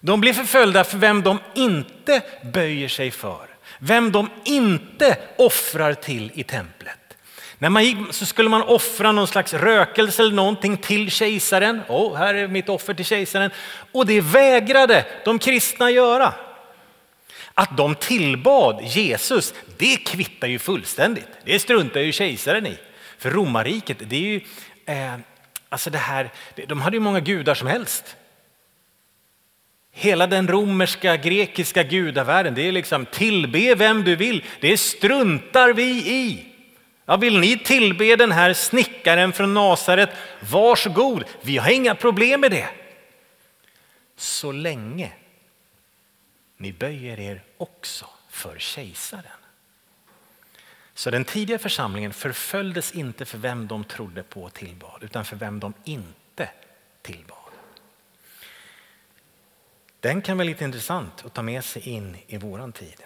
De 0.00 0.20
blir 0.20 0.32
förföljda 0.32 0.84
för 0.84 0.98
vem 0.98 1.22
de 1.22 1.38
inte 1.54 2.22
böjer 2.52 2.88
sig 2.88 3.10
för, 3.10 3.46
vem 3.78 4.12
de 4.12 4.30
inte 4.44 5.18
offrar 5.36 5.94
till 5.94 6.32
i 6.34 6.44
templet. 6.44 6.98
När 7.58 7.70
man 7.70 7.84
gick 7.84 7.96
så 8.10 8.26
skulle 8.26 8.48
man 8.48 8.62
offra 8.62 9.12
någon 9.12 9.26
slags 9.26 9.54
rökelse 9.54 10.22
eller 10.22 10.34
någonting 10.34 10.76
till 10.76 11.10
kejsaren. 11.10 11.82
Oh, 11.88 12.16
här 12.16 12.34
är 12.34 12.48
mitt 12.48 12.68
offer 12.68 12.94
till 12.94 13.04
kejsaren. 13.04 13.50
Och 13.92 14.06
det 14.06 14.20
vägrade 14.20 15.06
de 15.24 15.38
kristna 15.38 15.90
göra. 15.90 16.34
Att 17.54 17.76
de 17.76 17.94
tillbad 17.94 18.82
Jesus, 18.84 19.54
det 19.78 19.96
kvittar 19.96 20.48
ju 20.48 20.58
fullständigt. 20.58 21.28
Det 21.44 21.58
struntar 21.58 22.00
ju 22.00 22.12
kejsaren 22.12 22.66
i. 22.66 22.78
För 23.18 23.30
romarriket, 23.30 23.96
det 24.00 24.16
är 24.16 24.20
ju, 24.20 24.40
eh, 24.86 25.14
alltså 25.76 25.90
det 25.90 25.98
här, 25.98 26.30
de 26.66 26.80
hade 26.80 26.96
ju 26.96 27.00
många 27.00 27.20
gudar 27.20 27.54
som 27.54 27.68
helst. 27.68 28.16
Hela 29.92 30.26
den 30.26 30.48
romerska, 30.48 31.16
grekiska 31.16 31.82
gudavärlden, 31.82 32.54
det 32.54 32.62
är 32.68 32.72
liksom 32.72 33.06
tillbe 33.06 33.74
vem 33.74 34.04
du 34.04 34.16
vill, 34.16 34.44
det 34.60 34.76
struntar 34.76 35.72
vi 35.72 36.12
i. 36.12 36.46
Ja, 37.04 37.16
vill 37.16 37.40
ni 37.40 37.58
tillbe 37.58 38.16
den 38.16 38.32
här 38.32 38.52
snickaren 38.52 39.32
från 39.32 39.54
Nasaret, 39.54 40.10
varsågod, 40.40 41.24
vi 41.42 41.56
har 41.56 41.70
inga 41.70 41.94
problem 41.94 42.40
med 42.40 42.50
det. 42.50 42.68
Så 44.16 44.52
länge 44.52 45.12
ni 46.56 46.72
böjer 46.72 47.20
er 47.20 47.42
också 47.56 48.06
för 48.30 48.58
kejsaren. 48.58 49.35
Så 50.96 51.10
den 51.10 51.24
tidiga 51.24 51.58
församlingen 51.58 52.12
förföljdes 52.12 52.92
inte 52.92 53.24
för 53.24 53.38
vem 53.38 53.66
de 53.66 53.84
trodde 53.84 54.22
på 54.22 54.42
och 54.42 54.54
tillbad, 54.54 55.02
utan 55.02 55.24
för 55.24 55.36
vem 55.36 55.60
de 55.60 55.74
inte 55.84 56.48
tillbad. 57.02 57.36
Den 60.00 60.22
kan 60.22 60.36
vara 60.36 60.46
lite 60.46 60.64
intressant 60.64 61.24
att 61.24 61.34
ta 61.34 61.42
med 61.42 61.64
sig 61.64 61.88
in 61.88 62.16
i 62.26 62.36
våran 62.36 62.72
tid. 62.72 63.02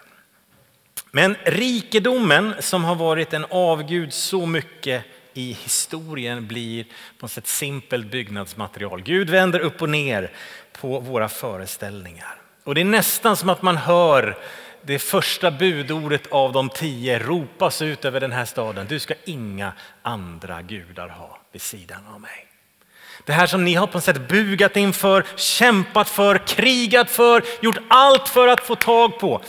Men 1.10 1.34
rikedomen 1.34 2.54
som 2.60 2.84
har 2.84 2.94
varit 2.94 3.32
en 3.32 3.46
avgud 3.50 4.12
så 4.12 4.46
mycket 4.46 5.04
i 5.34 5.52
historien 5.52 6.46
blir 6.46 6.84
på 6.84 7.24
något 7.24 7.32
sätt 7.32 7.46
simpelt 7.46 8.10
byggnadsmaterial. 8.10 9.02
Gud 9.02 9.30
vänder 9.30 9.60
upp 9.60 9.82
och 9.82 9.88
ner 9.88 10.32
på 10.72 11.00
våra 11.00 11.28
föreställningar. 11.28 12.40
Och 12.64 12.74
det 12.74 12.80
är 12.80 12.84
nästan 12.84 13.36
som 13.36 13.48
att 13.48 13.62
man 13.62 13.76
hör 13.76 14.38
det 14.82 14.98
första 14.98 15.50
budordet 15.50 16.26
av 16.26 16.52
de 16.52 16.68
tio 16.68 17.18
ropas 17.18 17.82
ut 17.82 18.04
över 18.04 18.20
den 18.20 18.32
här 18.32 18.44
staden. 18.44 18.86
Du 18.88 18.98
ska 18.98 19.14
inga 19.24 19.72
andra 20.02 20.62
gudar 20.62 21.08
ha 21.08 21.38
vid 21.52 21.62
sidan 21.62 22.06
av 22.06 22.20
mig. 22.20 22.46
Det 23.24 23.32
här 23.32 23.46
som 23.46 23.64
ni 23.64 23.74
har 23.74 23.86
på 23.86 23.96
något 23.96 24.04
sätt 24.04 24.28
bugat 24.28 24.76
inför, 24.76 25.26
kämpat 25.36 26.08
för, 26.08 26.46
krigat 26.46 27.10
för, 27.10 27.44
gjort 27.60 27.78
allt 27.88 28.28
för 28.28 28.48
att 28.48 28.60
få 28.60 28.74
tag 28.74 29.18
på. 29.18 29.42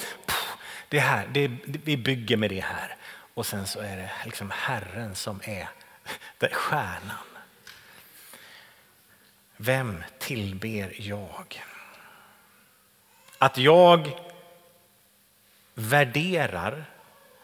Det 0.89 0.99
här, 0.99 1.27
det, 1.31 1.51
vi 1.65 1.97
bygger 1.97 2.37
med 2.37 2.49
det 2.49 2.59
här. 2.59 2.95
Och 3.33 3.45
sen 3.45 3.67
så 3.67 3.79
är 3.79 3.97
det 3.97 4.11
liksom 4.25 4.51
Herren 4.55 5.15
som 5.15 5.41
är 5.43 5.69
stjärnan. 6.51 7.17
Vem 9.57 10.03
tillber 10.19 10.93
jag? 10.97 11.63
Att 13.37 13.57
jag 13.57 14.11
värderar 15.81 16.85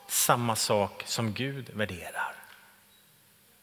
samma 0.07 0.55
sak 0.55 1.03
som 1.05 1.33
Gud 1.33 1.69
värderar. 1.73 2.33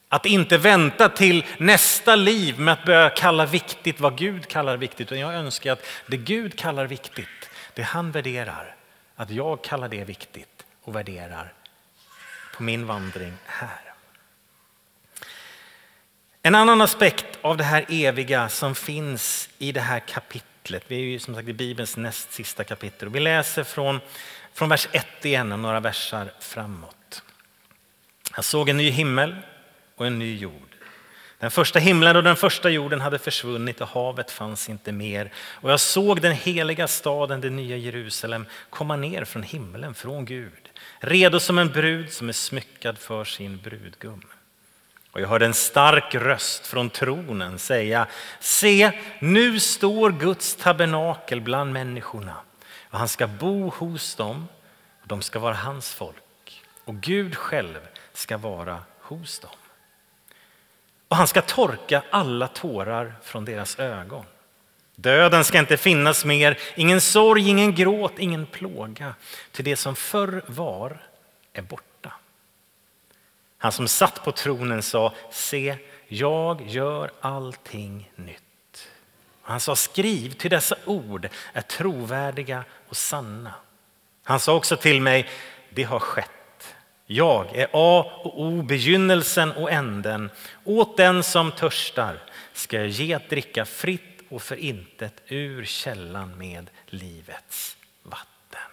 Att 0.09 0.27
inte 0.27 0.59
vänta 0.59 1.09
till 1.09 1.45
nästa 1.59 2.17
liv 2.17 2.59
med 2.59 2.73
att 2.73 2.85
börja 2.85 3.11
kalla 3.11 3.47
viktigt 3.47 4.01
vad 4.01 4.19
Gud 4.19 4.49
kallar 4.49 4.77
viktigt. 4.77 5.01
Utan 5.01 5.19
jag 5.21 5.35
önskar 5.35 5.73
att 5.73 5.85
det 6.07 6.17
Gud 6.17 6.59
kallar 6.59 6.87
viktigt, 6.87 7.51
det 7.75 7.83
han 7.83 8.11
värderar, 8.11 8.77
att 9.17 9.31
jag 9.31 9.65
kallar 9.65 9.89
det 9.89 10.05
viktigt 10.05 10.65
och 10.83 10.97
värderar 10.97 11.53
på 12.57 12.63
min 12.63 12.87
vandring 12.87 13.33
här. 13.45 13.95
En 16.43 16.55
annan 16.55 16.81
aspekt 16.81 17.39
av 17.41 17.57
det 17.57 17.65
här 17.65 17.85
eviga 17.89 18.49
som 18.49 18.75
finns 18.75 19.49
i 19.59 19.73
det 19.73 19.81
här 19.81 20.01
kapitlet, 20.01 20.85
vi 20.89 20.97
är 20.97 21.01
ju 21.01 21.19
som 21.19 21.35
sagt 21.35 21.49
i 21.49 21.53
Bibelns 21.53 21.97
näst 21.97 22.33
sista 22.33 22.65
kapitel 22.65 23.09
och 23.09 23.15
vi 23.15 23.21
läser 23.21 23.65
från, 23.65 24.01
från 24.55 24.69
vers 24.69 24.89
1 24.93 25.25
igen 25.25 25.53
och 25.53 25.59
några 25.59 25.81
versar 25.81 26.33
framåt. 26.41 27.23
Jag 28.37 28.45
såg 28.45 28.69
en 28.69 28.77
ny 28.77 28.91
himmel 28.91 29.37
och 29.97 30.07
en 30.07 30.19
ny 30.19 30.37
jord. 30.37 30.75
Den 31.39 31.51
första 31.51 31.79
himlen 31.79 32.17
och 32.17 32.23
den 32.23 32.37
första 32.37 32.71
jorden 32.71 33.01
hade 33.01 33.19
försvunnit 33.19 33.81
och 33.81 33.89
havet 33.89 34.31
fanns 34.31 34.69
inte 34.69 34.93
mer. 34.93 35.33
Och 35.37 35.71
jag 35.71 35.81
såg 35.81 36.21
den 36.21 36.33
heliga 36.33 36.89
staden, 36.89 37.41
det 37.41 37.51
nya 37.51 37.77
Jerusalem, 37.77 38.47
komma 38.71 38.97
ner 38.97 39.25
från 39.25 39.43
himlen, 39.43 39.95
från 39.95 40.25
Gud, 40.25 40.71
redo 40.99 41.41
som 41.41 41.59
en 41.59 41.69
brud 41.69 42.13
som 42.13 42.29
är 42.29 42.33
smyckad 42.33 42.99
för 42.99 43.25
sin 43.25 43.59
brudgum. 43.59 44.23
Och 45.11 45.21
jag 45.21 45.29
hörde 45.29 45.47
en 45.47 45.55
stark 45.55 46.15
röst 46.15 46.67
från 46.67 46.91
tronen 46.91 47.59
säga, 47.59 48.07
se, 48.41 48.91
nu 49.19 49.61
står 49.61 50.11
Guds 50.11 50.57
tabernakel 50.57 51.41
bland 51.41 51.73
människorna 51.73 52.35
och 52.95 53.01
han 53.01 53.09
ska 53.09 53.27
bo 53.27 53.69
hos 53.69 54.15
dem 54.15 54.49
och 55.03 55.09
de 55.09 55.23
ska 55.23 55.39
vara 55.39 55.55
hans 55.55 55.95
folk 55.95 56.63
och 56.85 56.95
Gud 56.95 57.37
själv 57.37 57.81
ska 58.13 58.39
vara 58.39 58.83
hos 59.01 59.39
dem. 59.39 59.51
Och 61.09 61.17
han 61.17 61.27
ska 61.27 61.43
torka 61.43 62.03
alla 62.11 62.49
tårar 62.49 63.15
från 63.23 63.45
deras 63.45 63.79
ögon. 63.79 64.25
Döden 64.95 65.45
ska 65.45 65.59
inte 65.59 65.77
finnas 65.77 66.25
mer, 66.25 66.59
ingen 66.77 67.01
sorg, 67.01 67.49
ingen 67.49 67.75
gråt, 67.75 68.19
ingen 68.19 68.47
plåga. 68.47 69.15
Till 69.51 69.65
det 69.65 69.77
som 69.77 69.97
förr 69.97 70.45
var 70.47 71.03
är 71.53 71.63
borta. 71.63 72.13
Han 73.59 73.73
som 73.73 73.89
satt 73.89 74.25
på 74.25 74.33
tronen 74.33 74.83
sa, 74.83 75.13
se, 75.31 75.77
jag 76.09 76.63
gör 76.69 77.11
allting 77.21 78.11
nytt. 78.17 78.44
Han 79.45 79.61
sa, 79.61 79.77
skriv, 79.77 80.33
till 80.33 80.51
dessa 80.51 80.77
ord 80.85 81.29
är 81.53 81.61
trovärdiga 81.61 82.65
och 82.89 82.97
sanna. 82.97 83.55
Han 84.23 84.41
sa 84.41 84.55
också 84.55 84.77
till 84.77 85.01
mig, 85.01 85.29
det 85.71 85.83
har 85.83 85.99
skett. 85.99 86.31
Jag 87.07 87.57
är 87.57 87.69
A 87.73 88.21
och 88.25 88.43
O, 88.43 88.63
begynnelsen 88.63 89.53
och 89.53 89.71
änden. 89.71 90.31
Åt 90.65 90.97
den 90.97 91.23
som 91.23 91.53
törstar 91.53 92.23
ska 92.53 92.77
jag 92.77 92.89
ge 92.89 93.15
att 93.15 93.31
dricka 93.31 93.65
fritt 93.65 94.21
och 94.31 94.43
för 94.43 94.57
intet 94.57 95.23
ur 95.27 95.65
källan 95.65 96.39
med 96.39 96.71
livets 96.87 97.77
vatten. 98.03 98.71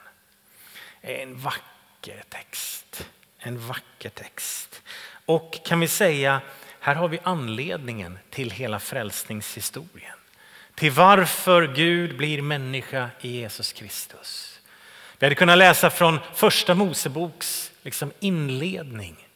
En 1.02 1.38
vacker 1.38 2.24
text. 2.30 3.08
En 3.40 3.68
vacker 3.68 4.10
text. 4.10 4.82
Och 5.26 5.60
kan 5.66 5.80
vi 5.80 5.88
säga, 5.88 6.42
här 6.80 6.96
har 6.96 7.08
vi 7.08 7.20
anledningen 7.24 8.20
till 8.30 8.52
hela 8.52 8.80
frälsningshistorien. 8.80 10.21
Till 10.82 10.91
varför 10.91 11.67
Gud 11.67 12.17
blir 12.17 12.41
människa 12.41 13.10
i 13.20 13.28
Jesus 13.28 13.74
Kristus. 13.74 14.60
Vi 15.20 15.26
hade 15.26 15.36
kunnat 15.36 15.58
läsa 15.58 15.89
från 15.89 16.20
första 16.34 16.76
Moseboks 16.76 17.72
liksom 17.82 18.12
inledning. 18.20 19.28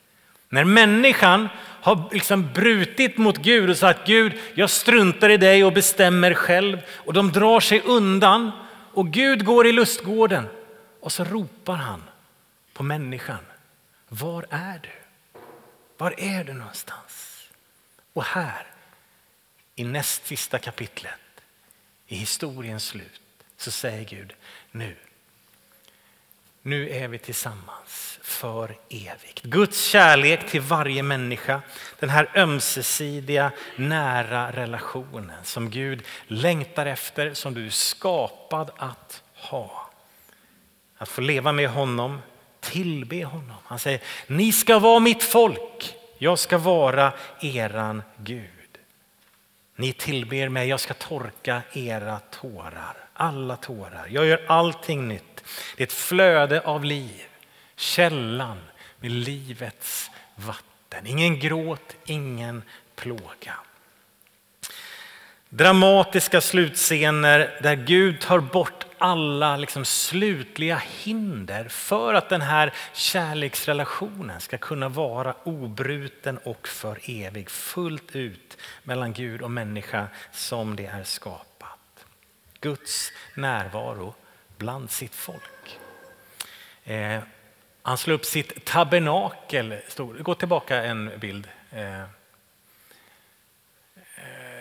När 0.50 0.64
människan 0.64 1.50
har 1.82 2.10
liksom 2.12 2.54
brutit 2.54 3.18
mot 3.18 3.38
Gud 3.38 3.70
och 3.70 3.78
sagt 3.78 4.08
Gud, 4.08 4.34
jag 4.54 4.70
struntar 4.70 5.30
i 5.30 5.38
dig 5.38 5.64
och 5.64 5.74
bestämmer 5.74 6.34
själv. 6.34 6.78
Och 6.90 7.14
de 7.14 7.32
drar 7.32 7.60
sig 7.60 7.82
undan 7.82 8.52
och 8.94 9.12
Gud 9.12 9.46
går 9.46 9.68
i 9.68 9.72
lustgården 9.72 10.48
och 11.00 11.12
så 11.12 11.24
ropar 11.24 11.76
han 11.76 12.04
på 12.74 12.84
människan. 12.84 13.46
Var 14.10 14.46
är 14.50 14.80
du? 14.84 14.90
Var 15.98 16.14
är 16.18 16.44
du 16.44 16.54
någonstans? 16.54 17.48
Och 18.14 18.24
här, 18.24 18.68
i 19.76 19.84
näst 19.84 20.28
sista 20.28 20.60
kapitlet, 20.60 21.14
i 22.08 22.16
historiens 22.16 22.86
slut, 22.86 23.22
så 23.58 23.72
säger 23.72 24.06
Gud, 24.06 24.34
nu, 24.72 24.96
nu 26.62 26.90
är 26.90 27.08
vi 27.08 27.18
tillsammans 27.18 28.20
för 28.22 28.78
evigt. 28.90 29.42
Guds 29.44 29.86
kärlek 29.86 30.50
till 30.50 30.62
varje 30.62 31.04
människa, 31.04 31.62
den 32.00 32.10
här 32.10 32.32
ömsesidiga 32.36 33.52
nära 33.76 34.52
relationen 34.52 35.44
som 35.44 35.70
Gud 35.70 36.04
längtar 36.28 36.86
efter, 36.86 37.34
som 37.34 37.54
du 37.54 37.66
är 37.66 37.70
skapad 37.70 38.72
att 38.78 39.24
ha. 39.34 39.90
Att 40.98 41.10
få 41.10 41.22
leva 41.22 41.52
med 41.52 41.70
honom, 41.70 42.22
tillbe 42.60 43.24
honom. 43.24 43.58
Han 43.64 43.80
säger, 43.80 44.02
ni 44.28 44.52
ska 44.52 44.80
vara 44.80 45.00
mitt 45.00 45.24
folk, 45.24 45.96
jag 46.18 46.40
ska 46.40 46.58
vara 46.58 47.14
eran 47.42 48.04
Gud. 48.18 48.55
Ni 49.76 49.94
tillber 49.94 50.50
mig, 50.50 50.68
jag 50.68 50.80
ska 50.80 50.94
torka 50.94 51.62
era 51.74 52.20
tårar, 52.20 52.98
alla 53.14 53.56
tårar. 53.58 54.08
Jag 54.10 54.26
gör 54.26 54.46
allting 54.48 55.08
nytt. 55.08 55.44
Det 55.78 55.84
är 55.84 55.88
ett 55.88 55.94
flöde 55.94 56.62
av 56.62 56.86
liv, 56.86 57.24
källan 57.76 58.58
med 59.00 59.12
livets 59.12 60.12
vatten. 60.36 61.08
Ingen 61.08 61.40
gråt, 61.40 61.96
ingen 62.06 62.64
plåga. 62.96 63.54
Dramatiska 65.50 66.42
slutscener 66.42 67.60
där 67.64 67.76
Gud 67.76 68.22
tar 68.22 68.40
bort 68.40 68.85
alla 68.98 69.58
liksom 69.58 69.86
slutliga 69.86 70.82
hinder 70.86 71.68
för 71.68 72.14
att 72.14 72.30
den 72.30 72.42
här 72.42 72.74
kärleksrelationen 72.94 74.42
ska 74.42 74.58
kunna 74.58 74.90
vara 74.90 75.36
obruten 75.44 76.38
och 76.38 76.68
för 76.68 77.00
evig, 77.06 77.50
fullt 77.50 78.16
ut 78.16 78.58
mellan 78.84 79.14
Gud 79.14 79.42
och 79.42 79.52
människa 79.52 80.08
som 80.32 80.76
det 80.76 80.86
är 80.86 81.04
skapat. 81.04 82.06
Guds 82.60 83.12
närvaro 83.36 84.16
bland 84.58 84.92
sitt 84.92 85.16
folk. 85.16 85.80
Eh, 86.84 87.20
han 87.82 87.98
slår 87.98 88.16
upp 88.16 88.26
sitt 88.26 88.66
tabernakel. 88.66 89.76
Gå 90.20 90.36
tillbaka 90.36 90.84
en 90.84 91.12
bild. 91.20 91.48
Eh, 91.72 92.02
eh 92.02 92.06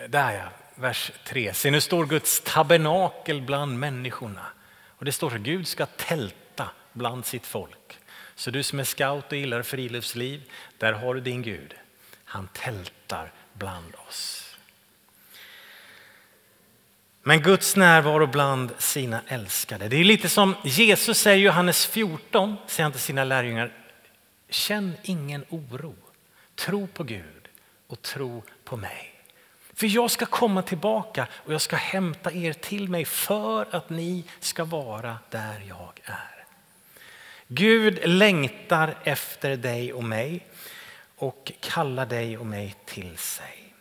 där 0.08 0.32
ja, 0.32 0.63
vers 0.74 1.12
3. 1.24 1.54
Se 1.54 1.70
nu 1.70 1.80
står 1.80 2.06
Guds 2.06 2.40
tabernakel 2.40 3.42
bland 3.42 3.78
människorna. 3.78 4.46
Och 4.88 5.04
det 5.04 5.12
står 5.12 5.34
att 5.34 5.40
Gud 5.40 5.68
ska 5.68 5.86
tälta 5.86 6.70
bland 6.92 7.26
sitt 7.26 7.46
folk. 7.46 7.98
Så 8.34 8.50
du 8.50 8.62
som 8.62 8.80
är 8.80 8.84
scout 8.84 9.32
och 9.32 9.38
gillar 9.38 9.62
friluftsliv, 9.62 10.42
där 10.78 10.92
har 10.92 11.14
du 11.14 11.20
din 11.20 11.42
Gud. 11.42 11.74
Han 12.24 12.48
tältar 12.52 13.32
bland 13.52 13.94
oss. 14.08 14.40
Men 17.22 17.42
Guds 17.42 17.76
närvaro 17.76 18.26
bland 18.26 18.72
sina 18.78 19.22
älskade. 19.28 19.88
Det 19.88 19.96
är 19.96 20.04
lite 20.04 20.28
som 20.28 20.54
Jesus 20.64 21.18
säger 21.18 21.38
i 21.38 21.42
Johannes 21.42 21.86
14, 21.86 22.56
säger 22.66 22.82
han 22.82 22.92
till 22.92 23.00
sina 23.00 23.24
lärjungar. 23.24 23.72
Känn 24.48 24.96
ingen 25.02 25.44
oro. 25.48 25.94
Tro 26.54 26.86
på 26.86 27.04
Gud 27.04 27.48
och 27.86 28.02
tro 28.02 28.42
på 28.64 28.76
mig. 28.76 29.13
För 29.74 29.86
jag 29.86 30.10
ska 30.10 30.26
komma 30.26 30.62
tillbaka 30.62 31.26
och 31.34 31.52
jag 31.52 31.60
ska 31.60 31.76
hämta 31.76 32.32
er 32.32 32.52
till 32.52 32.88
mig 32.88 33.04
för 33.04 33.66
att 33.70 33.90
ni 33.90 34.24
ska 34.40 34.64
vara 34.64 35.18
där 35.30 35.64
jag 35.68 36.00
är. 36.04 36.44
Gud 37.46 38.08
längtar 38.08 38.96
efter 39.04 39.56
dig 39.56 39.92
och 39.92 40.04
mig 40.04 40.46
och 41.16 41.52
kallar 41.60 42.06
dig 42.06 42.38
och 42.38 42.46
mig 42.46 42.74
till 42.84 43.18
sig. 43.18 43.74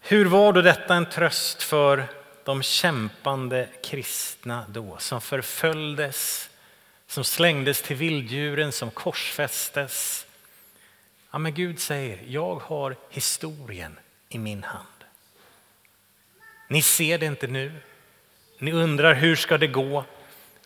Hur 0.00 0.24
var 0.24 0.52
då 0.52 0.62
detta 0.62 0.94
en 0.94 1.10
tröst 1.10 1.62
för 1.62 2.06
de 2.44 2.62
kämpande 2.62 3.68
kristna 3.82 4.64
då 4.68 4.96
som 4.98 5.20
förföljdes, 5.20 6.50
som 7.06 7.24
slängdes 7.24 7.82
till 7.82 7.96
vilddjuren, 7.96 8.72
som 8.72 8.90
korsfästes, 8.90 10.26
Ja, 11.34 11.38
men 11.38 11.54
Gud 11.54 11.78
säger, 11.78 12.18
jag 12.26 12.54
har 12.54 12.96
historien 13.10 13.98
i 14.28 14.38
min 14.38 14.62
hand. 14.62 15.04
Ni 16.68 16.82
ser 16.82 17.18
det 17.18 17.26
inte 17.26 17.46
nu. 17.46 17.72
Ni 18.58 18.72
undrar 18.72 19.14
hur 19.14 19.36
ska 19.36 19.58
det 19.58 19.66
gå? 19.66 20.04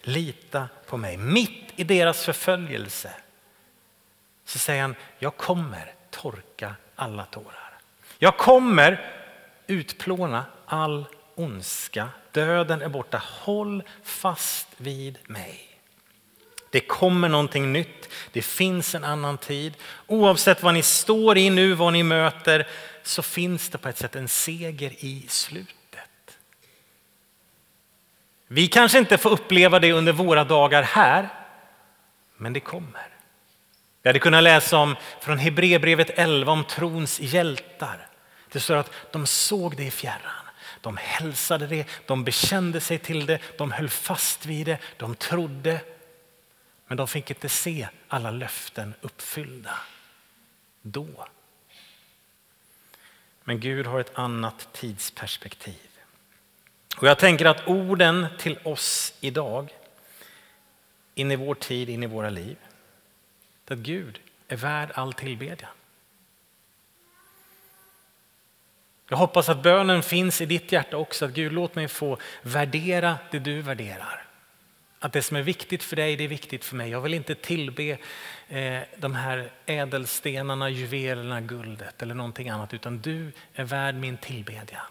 Lita 0.03 0.69
på 0.87 0.97
mig. 0.97 1.17
Mitt 1.17 1.73
i 1.77 1.85
deras 1.85 2.25
förföljelse 2.25 3.13
så 4.45 4.59
säger 4.59 4.83
han, 4.83 4.95
jag 5.19 5.37
kommer 5.37 5.95
torka 6.11 6.75
alla 6.95 7.25
tårar. 7.25 7.79
Jag 8.19 8.37
kommer 8.39 9.15
utplåna 9.67 10.45
all 10.67 11.07
ondska. 11.35 12.09
Döden 12.33 12.83
är 12.83 12.89
borta. 12.89 13.23
Håll 13.25 13.83
fast 14.03 14.69
vid 14.77 15.19
mig. 15.27 15.68
Det 16.71 16.81
kommer 16.81 17.29
någonting 17.29 17.73
nytt. 17.73 18.09
Det 18.33 18.43
finns 18.43 18.95
en 18.95 19.05
annan 19.05 19.39
tid. 19.39 19.75
Oavsett 20.07 20.63
vad 20.63 20.75
ni 20.75 20.83
står 20.83 21.39
i 21.39 21.51
nu, 21.51 21.75
vad 21.75 21.93
ni 21.93 22.03
möter, 22.03 22.67
så 23.03 23.23
finns 23.23 23.69
det 23.69 23.79
på 23.79 23.89
ett 23.89 23.99
sätt 23.99 24.17
en 24.17 24.29
seger 24.29 24.93
i 24.99 25.25
slutet. 25.29 25.77
Vi 28.47 28.69
kanske 28.69 28.99
inte 28.99 29.19
får 29.19 29.31
uppleva 29.31 29.79
det 29.79 29.93
under 29.93 30.13
våra 30.13 30.45
dagar 30.45 30.83
här, 30.83 31.29
men 32.37 32.53
det 32.53 32.61
kommer. 32.61 33.09
Vi 34.03 34.09
hade 34.09 34.19
kunnat 34.19 34.43
läsa 34.43 34.77
om 34.77 34.97
från 35.21 35.39
Hebreerbrevet 35.39 36.11
11 36.15 36.53
om 36.53 36.65
trons 36.65 37.21
hjältar. 37.21 38.07
Det 38.53 38.61
står 38.61 38.77
att 38.77 38.93
de 39.11 39.27
såg 39.27 39.77
det 39.77 39.85
i 39.85 39.91
fjärran. 39.91 40.45
De 40.81 40.97
hälsade 40.97 41.67
det, 41.67 41.87
de 42.07 42.25
bekände 42.25 42.81
sig 42.81 42.99
till 42.99 43.27
det, 43.27 43.39
de 43.59 43.73
höll 43.73 43.89
fast 43.89 44.47
vid 44.47 44.67
det, 44.67 44.79
de 44.97 45.15
trodde 45.15 45.81
men 46.89 46.97
de 46.97 47.09
fick 47.09 47.31
inte 47.31 47.49
se 47.49 47.89
alla 48.09 48.31
löften 48.31 48.95
uppfyllda. 49.01 49.79
då. 50.83 51.29
Men 53.45 53.61
Gud 53.61 53.87
har 53.87 54.01
ett 54.01 54.19
annat 54.19 54.69
tidsperspektiv. 54.73 55.89
Och 56.97 57.09
jag 57.09 57.19
tänker 57.19 57.45
att 57.45 57.69
orden 57.69 58.27
till 58.39 58.59
oss 58.65 59.15
idag, 59.21 59.75
in 61.15 61.31
i 61.31 61.37
vår 61.37 61.55
tid, 61.55 61.89
in 61.89 62.03
i 62.03 62.07
våra 62.07 62.31
liv, 62.31 62.57
att 63.69 63.79
Gud 63.79 64.21
är 64.49 64.57
värd 64.57 64.91
all 64.95 65.13
tillbedjan. 65.13 65.71
Jag 69.09 69.19
hoppas 69.19 69.49
att 69.49 69.63
bönen 69.63 70.03
finns 70.03 70.41
i 70.41 70.47
ditt 70.47 70.73
hjärta 70.73 70.97
också, 70.97 71.25
att 71.25 71.33
Gud 71.33 71.53
låt 71.53 71.75
mig 71.75 71.89
få 71.89 72.19
värdera 72.43 73.19
det 73.31 73.39
du 73.39 73.63
värderar. 73.63 74.28
Att 75.01 75.13
det 75.13 75.23
som 75.23 75.37
är 75.37 75.43
viktigt 75.43 75.83
för 75.83 75.97
dig, 75.97 76.17
det 76.17 76.25
är 76.25 76.29
viktigt 76.29 76.65
för 76.65 76.77
mig. 76.77 76.91
Jag 76.91 77.01
vill 77.01 77.15
inte 77.15 77.35
tillbe 77.35 77.99
eh, 78.49 78.79
de 78.97 79.15
här 79.15 79.51
ädelstenarna, 79.67 80.71
juvelerna, 80.71 81.41
guldet 81.41 82.03
eller 82.03 82.15
någonting 82.15 82.49
annat, 82.49 82.75
utan 82.75 82.99
du 82.99 83.33
är 83.55 83.65
värd 83.65 83.95
min 83.95 84.17
tillbedjan. 84.17 84.87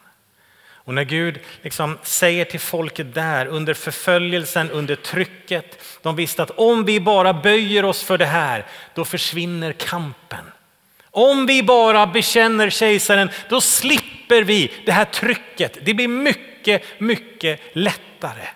Och 0.88 0.94
när 0.94 1.04
Gud 1.04 1.40
liksom 1.62 1.98
säger 2.04 2.46
till 2.46 2.60
folket 2.60 3.14
där 3.14 3.46
under 3.46 3.74
förföljelsen, 3.74 4.72
under 4.72 4.96
trycket, 4.96 5.84
de 6.02 6.16
visste 6.16 6.44
att 6.44 6.52
om 6.52 6.86
vi 6.86 7.00
bara 7.00 7.34
böjer 7.34 7.86
oss 7.86 8.04
för 8.04 8.18
det 8.18 8.26
här, 8.26 8.66
då 8.94 9.06
försvinner 9.06 9.72
kampen. 9.72 10.46
Om 11.04 11.46
vi 11.46 11.64
bara 11.64 12.08
bekänner 12.08 12.70
kejsaren, 12.70 13.30
då 13.50 13.62
slipper 13.62 14.44
vi 14.44 14.74
det 14.86 14.92
här 14.92 15.06
trycket. 15.06 15.78
Det 15.86 15.94
blir 15.94 16.08
mycket, 16.08 16.84
mycket 17.00 17.60
lättare. 17.74 18.48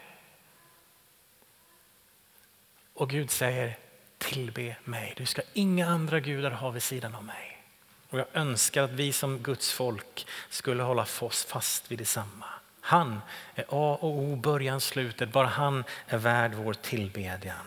Och 3.01 3.09
Gud 3.09 3.31
säger, 3.31 3.77
tillbe 4.17 4.75
mig. 4.83 5.13
Du 5.17 5.25
ska 5.25 5.41
inga 5.53 5.87
andra 5.87 6.19
gudar 6.19 6.51
ha 6.51 6.69
vid 6.69 6.83
sidan 6.83 7.15
av 7.15 7.23
mig. 7.23 7.63
Och 8.09 8.19
jag 8.19 8.27
önskar 8.33 8.83
att 8.83 8.91
vi 8.91 9.13
som 9.13 9.39
Guds 9.39 9.71
folk 9.71 10.27
skulle 10.49 10.83
hålla 10.83 11.05
fast 11.05 11.91
vid 11.91 11.99
detsamma. 11.99 12.45
Han 12.81 13.21
är 13.55 13.63
A 13.63 13.97
och 14.01 14.17
O, 14.17 14.35
början, 14.35 14.81
slutet. 14.81 15.31
Bara 15.31 15.47
han 15.47 15.83
är 16.07 16.17
värd 16.17 16.53
vår 16.53 16.73
tillbedjan. 16.73 17.65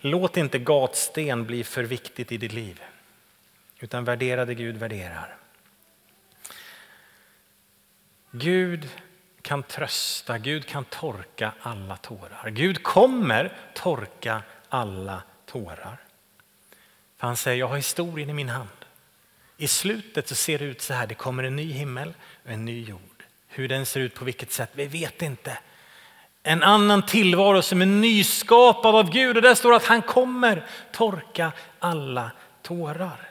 Låt 0.00 0.36
inte 0.36 0.58
gatsten 0.58 1.46
bli 1.46 1.64
för 1.64 1.82
viktigt 1.82 2.32
i 2.32 2.36
ditt 2.36 2.52
liv, 2.52 2.82
utan 3.78 4.04
värdera 4.04 4.44
det 4.44 4.54
Gud 4.54 4.76
värderar. 4.76 5.36
Gud 8.30 8.88
kan 9.48 9.62
trösta, 9.62 10.38
Gud 10.38 10.66
kan 10.66 10.84
torka 10.84 11.52
alla 11.62 11.96
tårar. 11.96 12.50
Gud 12.50 12.82
kommer 12.82 13.52
torka 13.74 14.42
alla 14.68 15.22
tårar. 15.46 15.96
För 17.16 17.26
han 17.26 17.36
säger, 17.36 17.58
jag 17.58 17.68
har 17.68 17.76
historien 17.76 18.30
i 18.30 18.32
min 18.32 18.48
hand. 18.48 18.68
I 19.56 19.68
slutet 19.68 20.28
så 20.28 20.34
ser 20.34 20.58
det 20.58 20.64
ut 20.64 20.80
så 20.80 20.94
här, 20.94 21.06
det 21.06 21.14
kommer 21.14 21.42
en 21.42 21.56
ny 21.56 21.72
himmel 21.72 22.14
och 22.44 22.50
en 22.50 22.64
ny 22.64 22.84
jord. 22.84 23.24
Hur 23.48 23.68
den 23.68 23.86
ser 23.86 24.00
ut 24.00 24.14
på 24.14 24.24
vilket 24.24 24.52
sätt, 24.52 24.70
vi 24.72 24.86
vet 24.86 25.22
inte. 25.22 25.58
En 26.42 26.62
annan 26.62 27.06
tillvaro 27.06 27.62
som 27.62 27.82
är 27.82 27.86
nyskapad 27.86 28.94
av 28.94 29.10
Gud 29.10 29.36
och 29.36 29.42
där 29.42 29.54
står 29.54 29.74
att 29.74 29.84
han 29.84 30.02
kommer 30.02 30.66
torka 30.92 31.52
alla 31.78 32.30
tårar. 32.62 33.30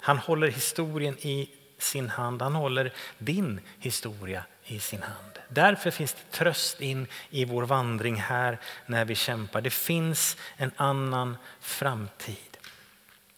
Han 0.00 0.18
håller 0.18 0.48
historien 0.48 1.18
i 1.18 1.50
sin 1.80 2.08
hand, 2.08 2.42
han 2.42 2.54
håller 2.54 2.92
din 3.18 3.60
historia 3.78 4.44
i 4.64 4.80
sin 4.80 5.02
hand. 5.02 5.38
Därför 5.48 5.90
finns 5.90 6.12
det 6.12 6.36
tröst 6.36 6.80
in 6.80 7.06
i 7.30 7.44
vår 7.44 7.62
vandring 7.62 8.16
här 8.16 8.58
när 8.86 9.04
vi 9.04 9.14
kämpar. 9.14 9.60
Det 9.60 9.70
finns 9.70 10.36
en 10.56 10.70
annan 10.76 11.36
framtid. 11.60 12.58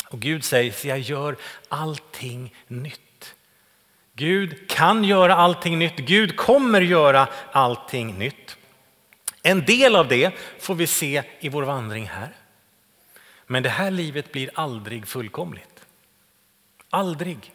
Och 0.09 0.21
Gud 0.21 0.45
säger, 0.45 0.87
jag 0.87 0.99
gör 0.99 1.37
allting 1.69 2.55
nytt. 2.67 3.35
Gud 4.15 4.71
kan 4.71 5.05
göra 5.05 5.35
allting 5.35 5.79
nytt. 5.79 5.97
Gud 5.97 6.37
kommer 6.37 6.81
göra 6.81 7.29
allting 7.53 8.19
nytt. 8.19 8.57
En 9.43 9.65
del 9.65 9.97
av 9.97 10.09
det 10.09 10.35
får 10.59 10.75
vi 10.75 10.87
se 10.87 11.23
i 11.41 11.49
vår 11.49 11.63
vandring 11.63 12.07
här. 12.07 12.37
Men 13.47 13.63
det 13.63 13.69
här 13.69 13.91
livet 13.91 14.33
blir 14.33 14.51
aldrig 14.55 15.07
fullkomligt. 15.07 15.87
Aldrig. 16.91 17.53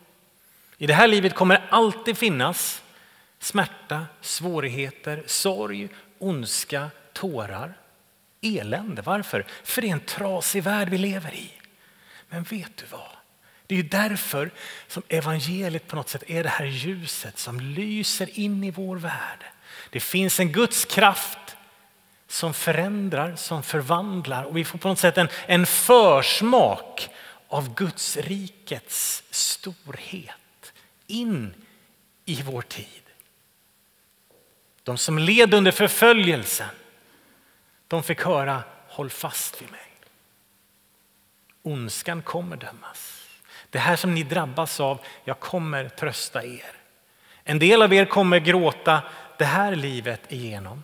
I 0.78 0.88
det 0.88 0.94
här 0.94 1.08
livet 1.08 1.36
kommer 1.36 1.56
det 1.56 1.64
alltid 1.70 2.18
finnas 2.18 2.84
smärta, 3.40 4.06
svårigheter, 4.22 5.24
sorg, 5.26 5.90
ondska, 6.20 6.90
tårar, 7.14 7.74
elände. 8.42 9.02
Varför? 9.02 9.46
För 9.64 9.82
det 9.82 9.90
är 9.90 9.94
en 9.94 10.00
trasig 10.00 10.64
värld 10.64 10.90
vi 10.90 10.98
lever 10.98 11.34
i. 11.34 11.52
Men 12.30 12.44
vet 12.44 12.78
du 12.78 12.86
vad? 12.92 13.10
Det 13.68 13.80
är 13.80 13.84
därför 13.84 14.52
som 14.88 15.04
evangeliet 15.08 15.88
på 15.88 15.96
något 15.96 16.10
sätt 16.10 16.24
är 16.28 16.44
det 16.44 16.50
här 16.50 16.66
ljuset 16.66 17.40
som 17.40 17.60
lyser 17.60 18.40
in 18.40 18.64
i 18.64 18.72
vår 18.72 18.98
värld. 18.98 19.46
Det 19.90 20.00
finns 20.00 20.40
en 20.40 20.52
Guds 20.52 20.86
kraft 20.86 21.58
som 22.28 22.54
förändrar, 22.54 23.36
som 23.36 23.64
förvandlar 23.64 24.44
och 24.44 24.58
vi 24.58 24.66
får 24.66 24.80
på 24.80 24.88
något 24.88 25.00
sätt 25.00 25.18
en, 25.18 25.30
en 25.46 25.66
försmak 25.66 27.10
av 27.48 27.76
Guds 27.76 28.18
rikets 28.18 29.24
storhet 29.30 30.36
in 31.08 31.54
i 32.26 32.42
vår 32.42 32.62
tid. 32.62 33.02
De 34.84 34.98
som 34.98 35.20
led 35.20 35.54
under 35.54 35.72
förföljelsen, 35.72 36.70
de 37.88 38.04
fick 38.04 38.22
höra 38.22 38.64
håll 38.88 39.10
fast 39.10 39.62
vid 39.62 39.72
mig. 39.72 39.82
Ondskan 41.62 42.22
kommer 42.22 42.58
dömas. 42.58 43.28
Det 43.70 43.80
här 43.80 43.96
som 43.96 44.14
ni 44.14 44.24
drabbas 44.24 44.80
av, 44.80 45.00
jag 45.24 45.40
kommer 45.40 45.90
trösta 45.90 46.46
er. 46.46 46.72
En 47.44 47.60
del 47.60 47.82
av 47.82 47.94
er 47.94 48.06
kommer 48.06 48.40
gråta 48.40 49.04
det 49.38 49.46
här 49.46 49.76
livet 49.76 50.32
igenom. 50.32 50.84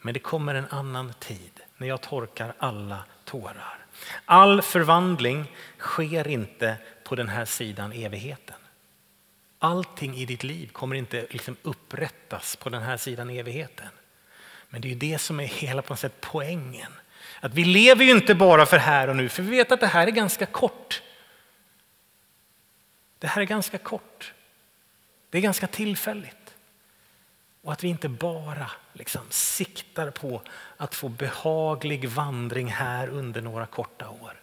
Men 0.00 0.14
det 0.14 0.20
kommer 0.20 0.54
en 0.54 0.66
annan 0.70 1.12
tid 1.18 1.60
när 1.76 1.88
jag 1.88 2.00
torkar 2.00 2.54
alla 2.58 3.04
tårar. 3.24 3.86
All 4.24 4.62
förvandling 4.62 5.52
sker 5.78 6.28
inte 6.28 6.76
på 7.04 7.14
den 7.14 7.28
här 7.28 7.44
sidan 7.44 7.92
evigheten. 7.92 8.56
Allting 9.64 10.16
i 10.16 10.24
ditt 10.24 10.44
liv 10.44 10.68
kommer 10.72 10.96
inte 10.96 11.26
liksom 11.30 11.56
upprättas 11.62 12.56
på 12.56 12.68
den 12.68 12.82
här 12.82 12.96
sidan 12.96 13.30
evigheten. 13.30 13.88
Men 14.68 14.80
det 14.80 14.92
är 14.92 14.96
det 14.96 15.18
som 15.18 15.40
är 15.40 15.44
hela 15.44 15.82
på 15.82 15.92
något 15.92 16.00
sätt 16.00 16.20
poängen. 16.20 16.92
Att 17.40 17.54
vi 17.54 17.64
lever 17.64 18.04
ju 18.04 18.10
inte 18.10 18.34
bara 18.34 18.66
för 18.66 18.76
här 18.76 19.08
och 19.08 19.16
nu, 19.16 19.28
för 19.28 19.42
vi 19.42 19.50
vet 19.50 19.72
att 19.72 19.80
det 19.80 19.86
här 19.86 20.06
är 20.06 20.10
ganska 20.10 20.46
kort. 20.46 21.02
Det 23.18 23.26
här 23.26 23.42
är 23.42 23.46
ganska 23.46 23.78
kort. 23.78 24.32
Det 25.30 25.38
är 25.38 25.42
ganska 25.42 25.66
tillfälligt. 25.66 26.54
Och 27.62 27.72
att 27.72 27.84
vi 27.84 27.88
inte 27.88 28.08
bara 28.08 28.70
liksom 28.92 29.22
siktar 29.30 30.10
på 30.10 30.42
att 30.76 30.94
få 30.94 31.08
behaglig 31.08 32.08
vandring 32.08 32.68
här 32.68 33.08
under 33.08 33.40
några 33.40 33.66
korta 33.66 34.08
år. 34.08 34.40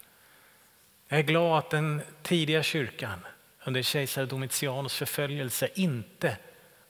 Jag 1.08 1.20
är 1.20 1.24
glad 1.24 1.58
att 1.58 1.70
den 1.70 2.02
tidiga 2.24 2.64
kyrkan 2.64 3.20
under 3.64 3.82
kejsar 3.82 4.26
Domitianus 4.26 4.96
förföljelse 4.96 5.70
inte 5.74 6.38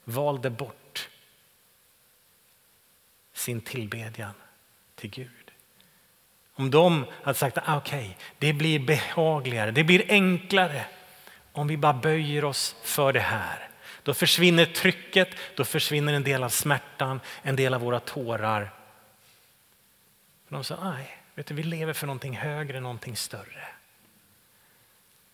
valde 0.04 0.50
bort 0.50 1.10
sin 3.34 3.62
tillbedjan 3.62 4.34
till 4.96 5.10
Gud. 5.10 5.52
Om 6.54 6.72
de 6.72 7.06
hade 7.24 7.38
sagt 7.38 7.58
att 7.58 7.70
ah, 7.70 7.78
okay, 7.78 8.10
det 8.38 8.54
blir 8.54 8.80
behagligare, 8.80 9.72
det 9.72 9.84
blir 9.84 10.06
enklare 10.10 10.86
om 11.52 11.68
vi 11.68 11.78
bara 11.78 11.94
böjer 11.94 12.46
oss 12.46 12.76
för 12.84 13.14
det 13.14 13.20
här. 13.20 13.70
Då 14.04 14.14
försvinner 14.14 14.66
trycket, 14.66 15.30
då 15.56 15.66
försvinner 15.66 16.14
en 16.14 16.24
del 16.24 16.44
av 16.44 16.50
smärtan, 16.50 17.20
en 17.42 17.56
del 17.56 17.74
av 17.74 17.82
våra 17.82 18.00
tårar. 18.00 18.74
De 20.48 20.64
sa, 20.64 20.92
nej, 20.92 21.18
vet 21.36 21.48
du, 21.48 21.54
vi 21.54 21.64
lever 21.64 21.94
för 21.94 22.08
någonting 22.08 22.38
högre, 22.38 22.80
någonting 22.80 23.16
större. 23.16 23.68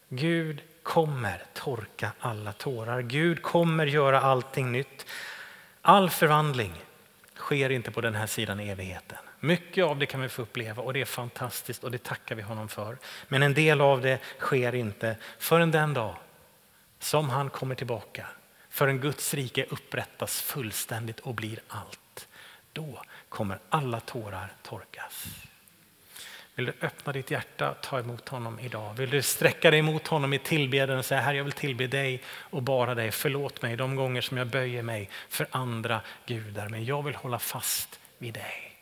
Gud 0.09 0.61
kommer 0.87 1.43
torka 1.53 2.11
alla 2.19 2.53
tårar. 2.53 3.01
Gud 3.01 3.41
kommer 3.41 3.85
göra 3.85 4.21
allting 4.21 4.71
nytt. 4.71 5.05
All 5.81 6.09
förvandling 6.09 6.73
sker 7.35 7.69
inte 7.69 7.91
på 7.91 8.01
den 8.01 8.15
här 8.15 8.27
sidan 8.27 8.59
evigheten. 8.59 9.17
Mycket 9.39 9.85
av 9.85 9.99
det 9.99 10.05
kan 10.05 10.21
vi 10.21 10.29
få 10.29 10.41
uppleva 10.41 10.83
och 10.83 10.93
det 10.93 11.01
är 11.01 11.05
fantastiskt 11.05 11.83
och 11.83 11.91
det 11.91 12.03
tackar 12.03 12.35
vi 12.35 12.41
honom 12.41 12.69
för. 12.69 12.97
Men 13.27 13.43
en 13.43 13.53
del 13.53 13.81
av 13.81 14.01
det 14.01 14.19
sker 14.39 14.75
inte 14.75 15.15
förrän 15.39 15.71
den 15.71 15.93
dag 15.93 16.15
som 16.99 17.29
han 17.29 17.49
kommer 17.49 17.75
tillbaka. 17.75 18.27
Förrän 18.69 18.99
Guds 18.99 19.33
rike 19.33 19.65
upprättas 19.69 20.41
fullständigt 20.41 21.19
och 21.19 21.33
blir 21.33 21.59
allt. 21.67 22.27
Då 22.73 23.01
kommer 23.29 23.59
alla 23.69 23.99
tårar 23.99 24.53
torkas. 24.63 25.27
Vill 26.57 26.65
du 26.65 26.73
öppna 26.81 27.13
ditt 27.13 27.31
hjärta 27.31 27.71
och 27.71 27.81
ta 27.81 27.99
emot 27.99 28.29
honom 28.29 28.59
idag? 28.59 28.93
Vill 28.93 29.09
du 29.09 29.21
sträcka 29.21 29.71
dig 29.71 29.81
mot 29.81 30.07
honom 30.07 30.33
i 30.33 30.39
tillbedjan 30.39 30.97
och 30.97 31.05
säga 31.05 31.21
Herre 31.21 31.37
jag 31.37 31.43
vill 31.43 31.53
tillbe 31.53 31.87
dig 31.87 32.21
och 32.27 32.63
bara 32.63 32.95
dig. 32.95 33.11
Förlåt 33.11 33.61
mig 33.61 33.75
de 33.75 33.95
gånger 33.95 34.21
som 34.21 34.37
jag 34.37 34.47
böjer 34.47 34.83
mig 34.83 35.09
för 35.29 35.47
andra 35.51 36.01
gudar 36.25 36.69
men 36.69 36.85
jag 36.85 37.03
vill 37.03 37.15
hålla 37.15 37.39
fast 37.39 37.99
vid 38.17 38.33
dig. 38.33 38.76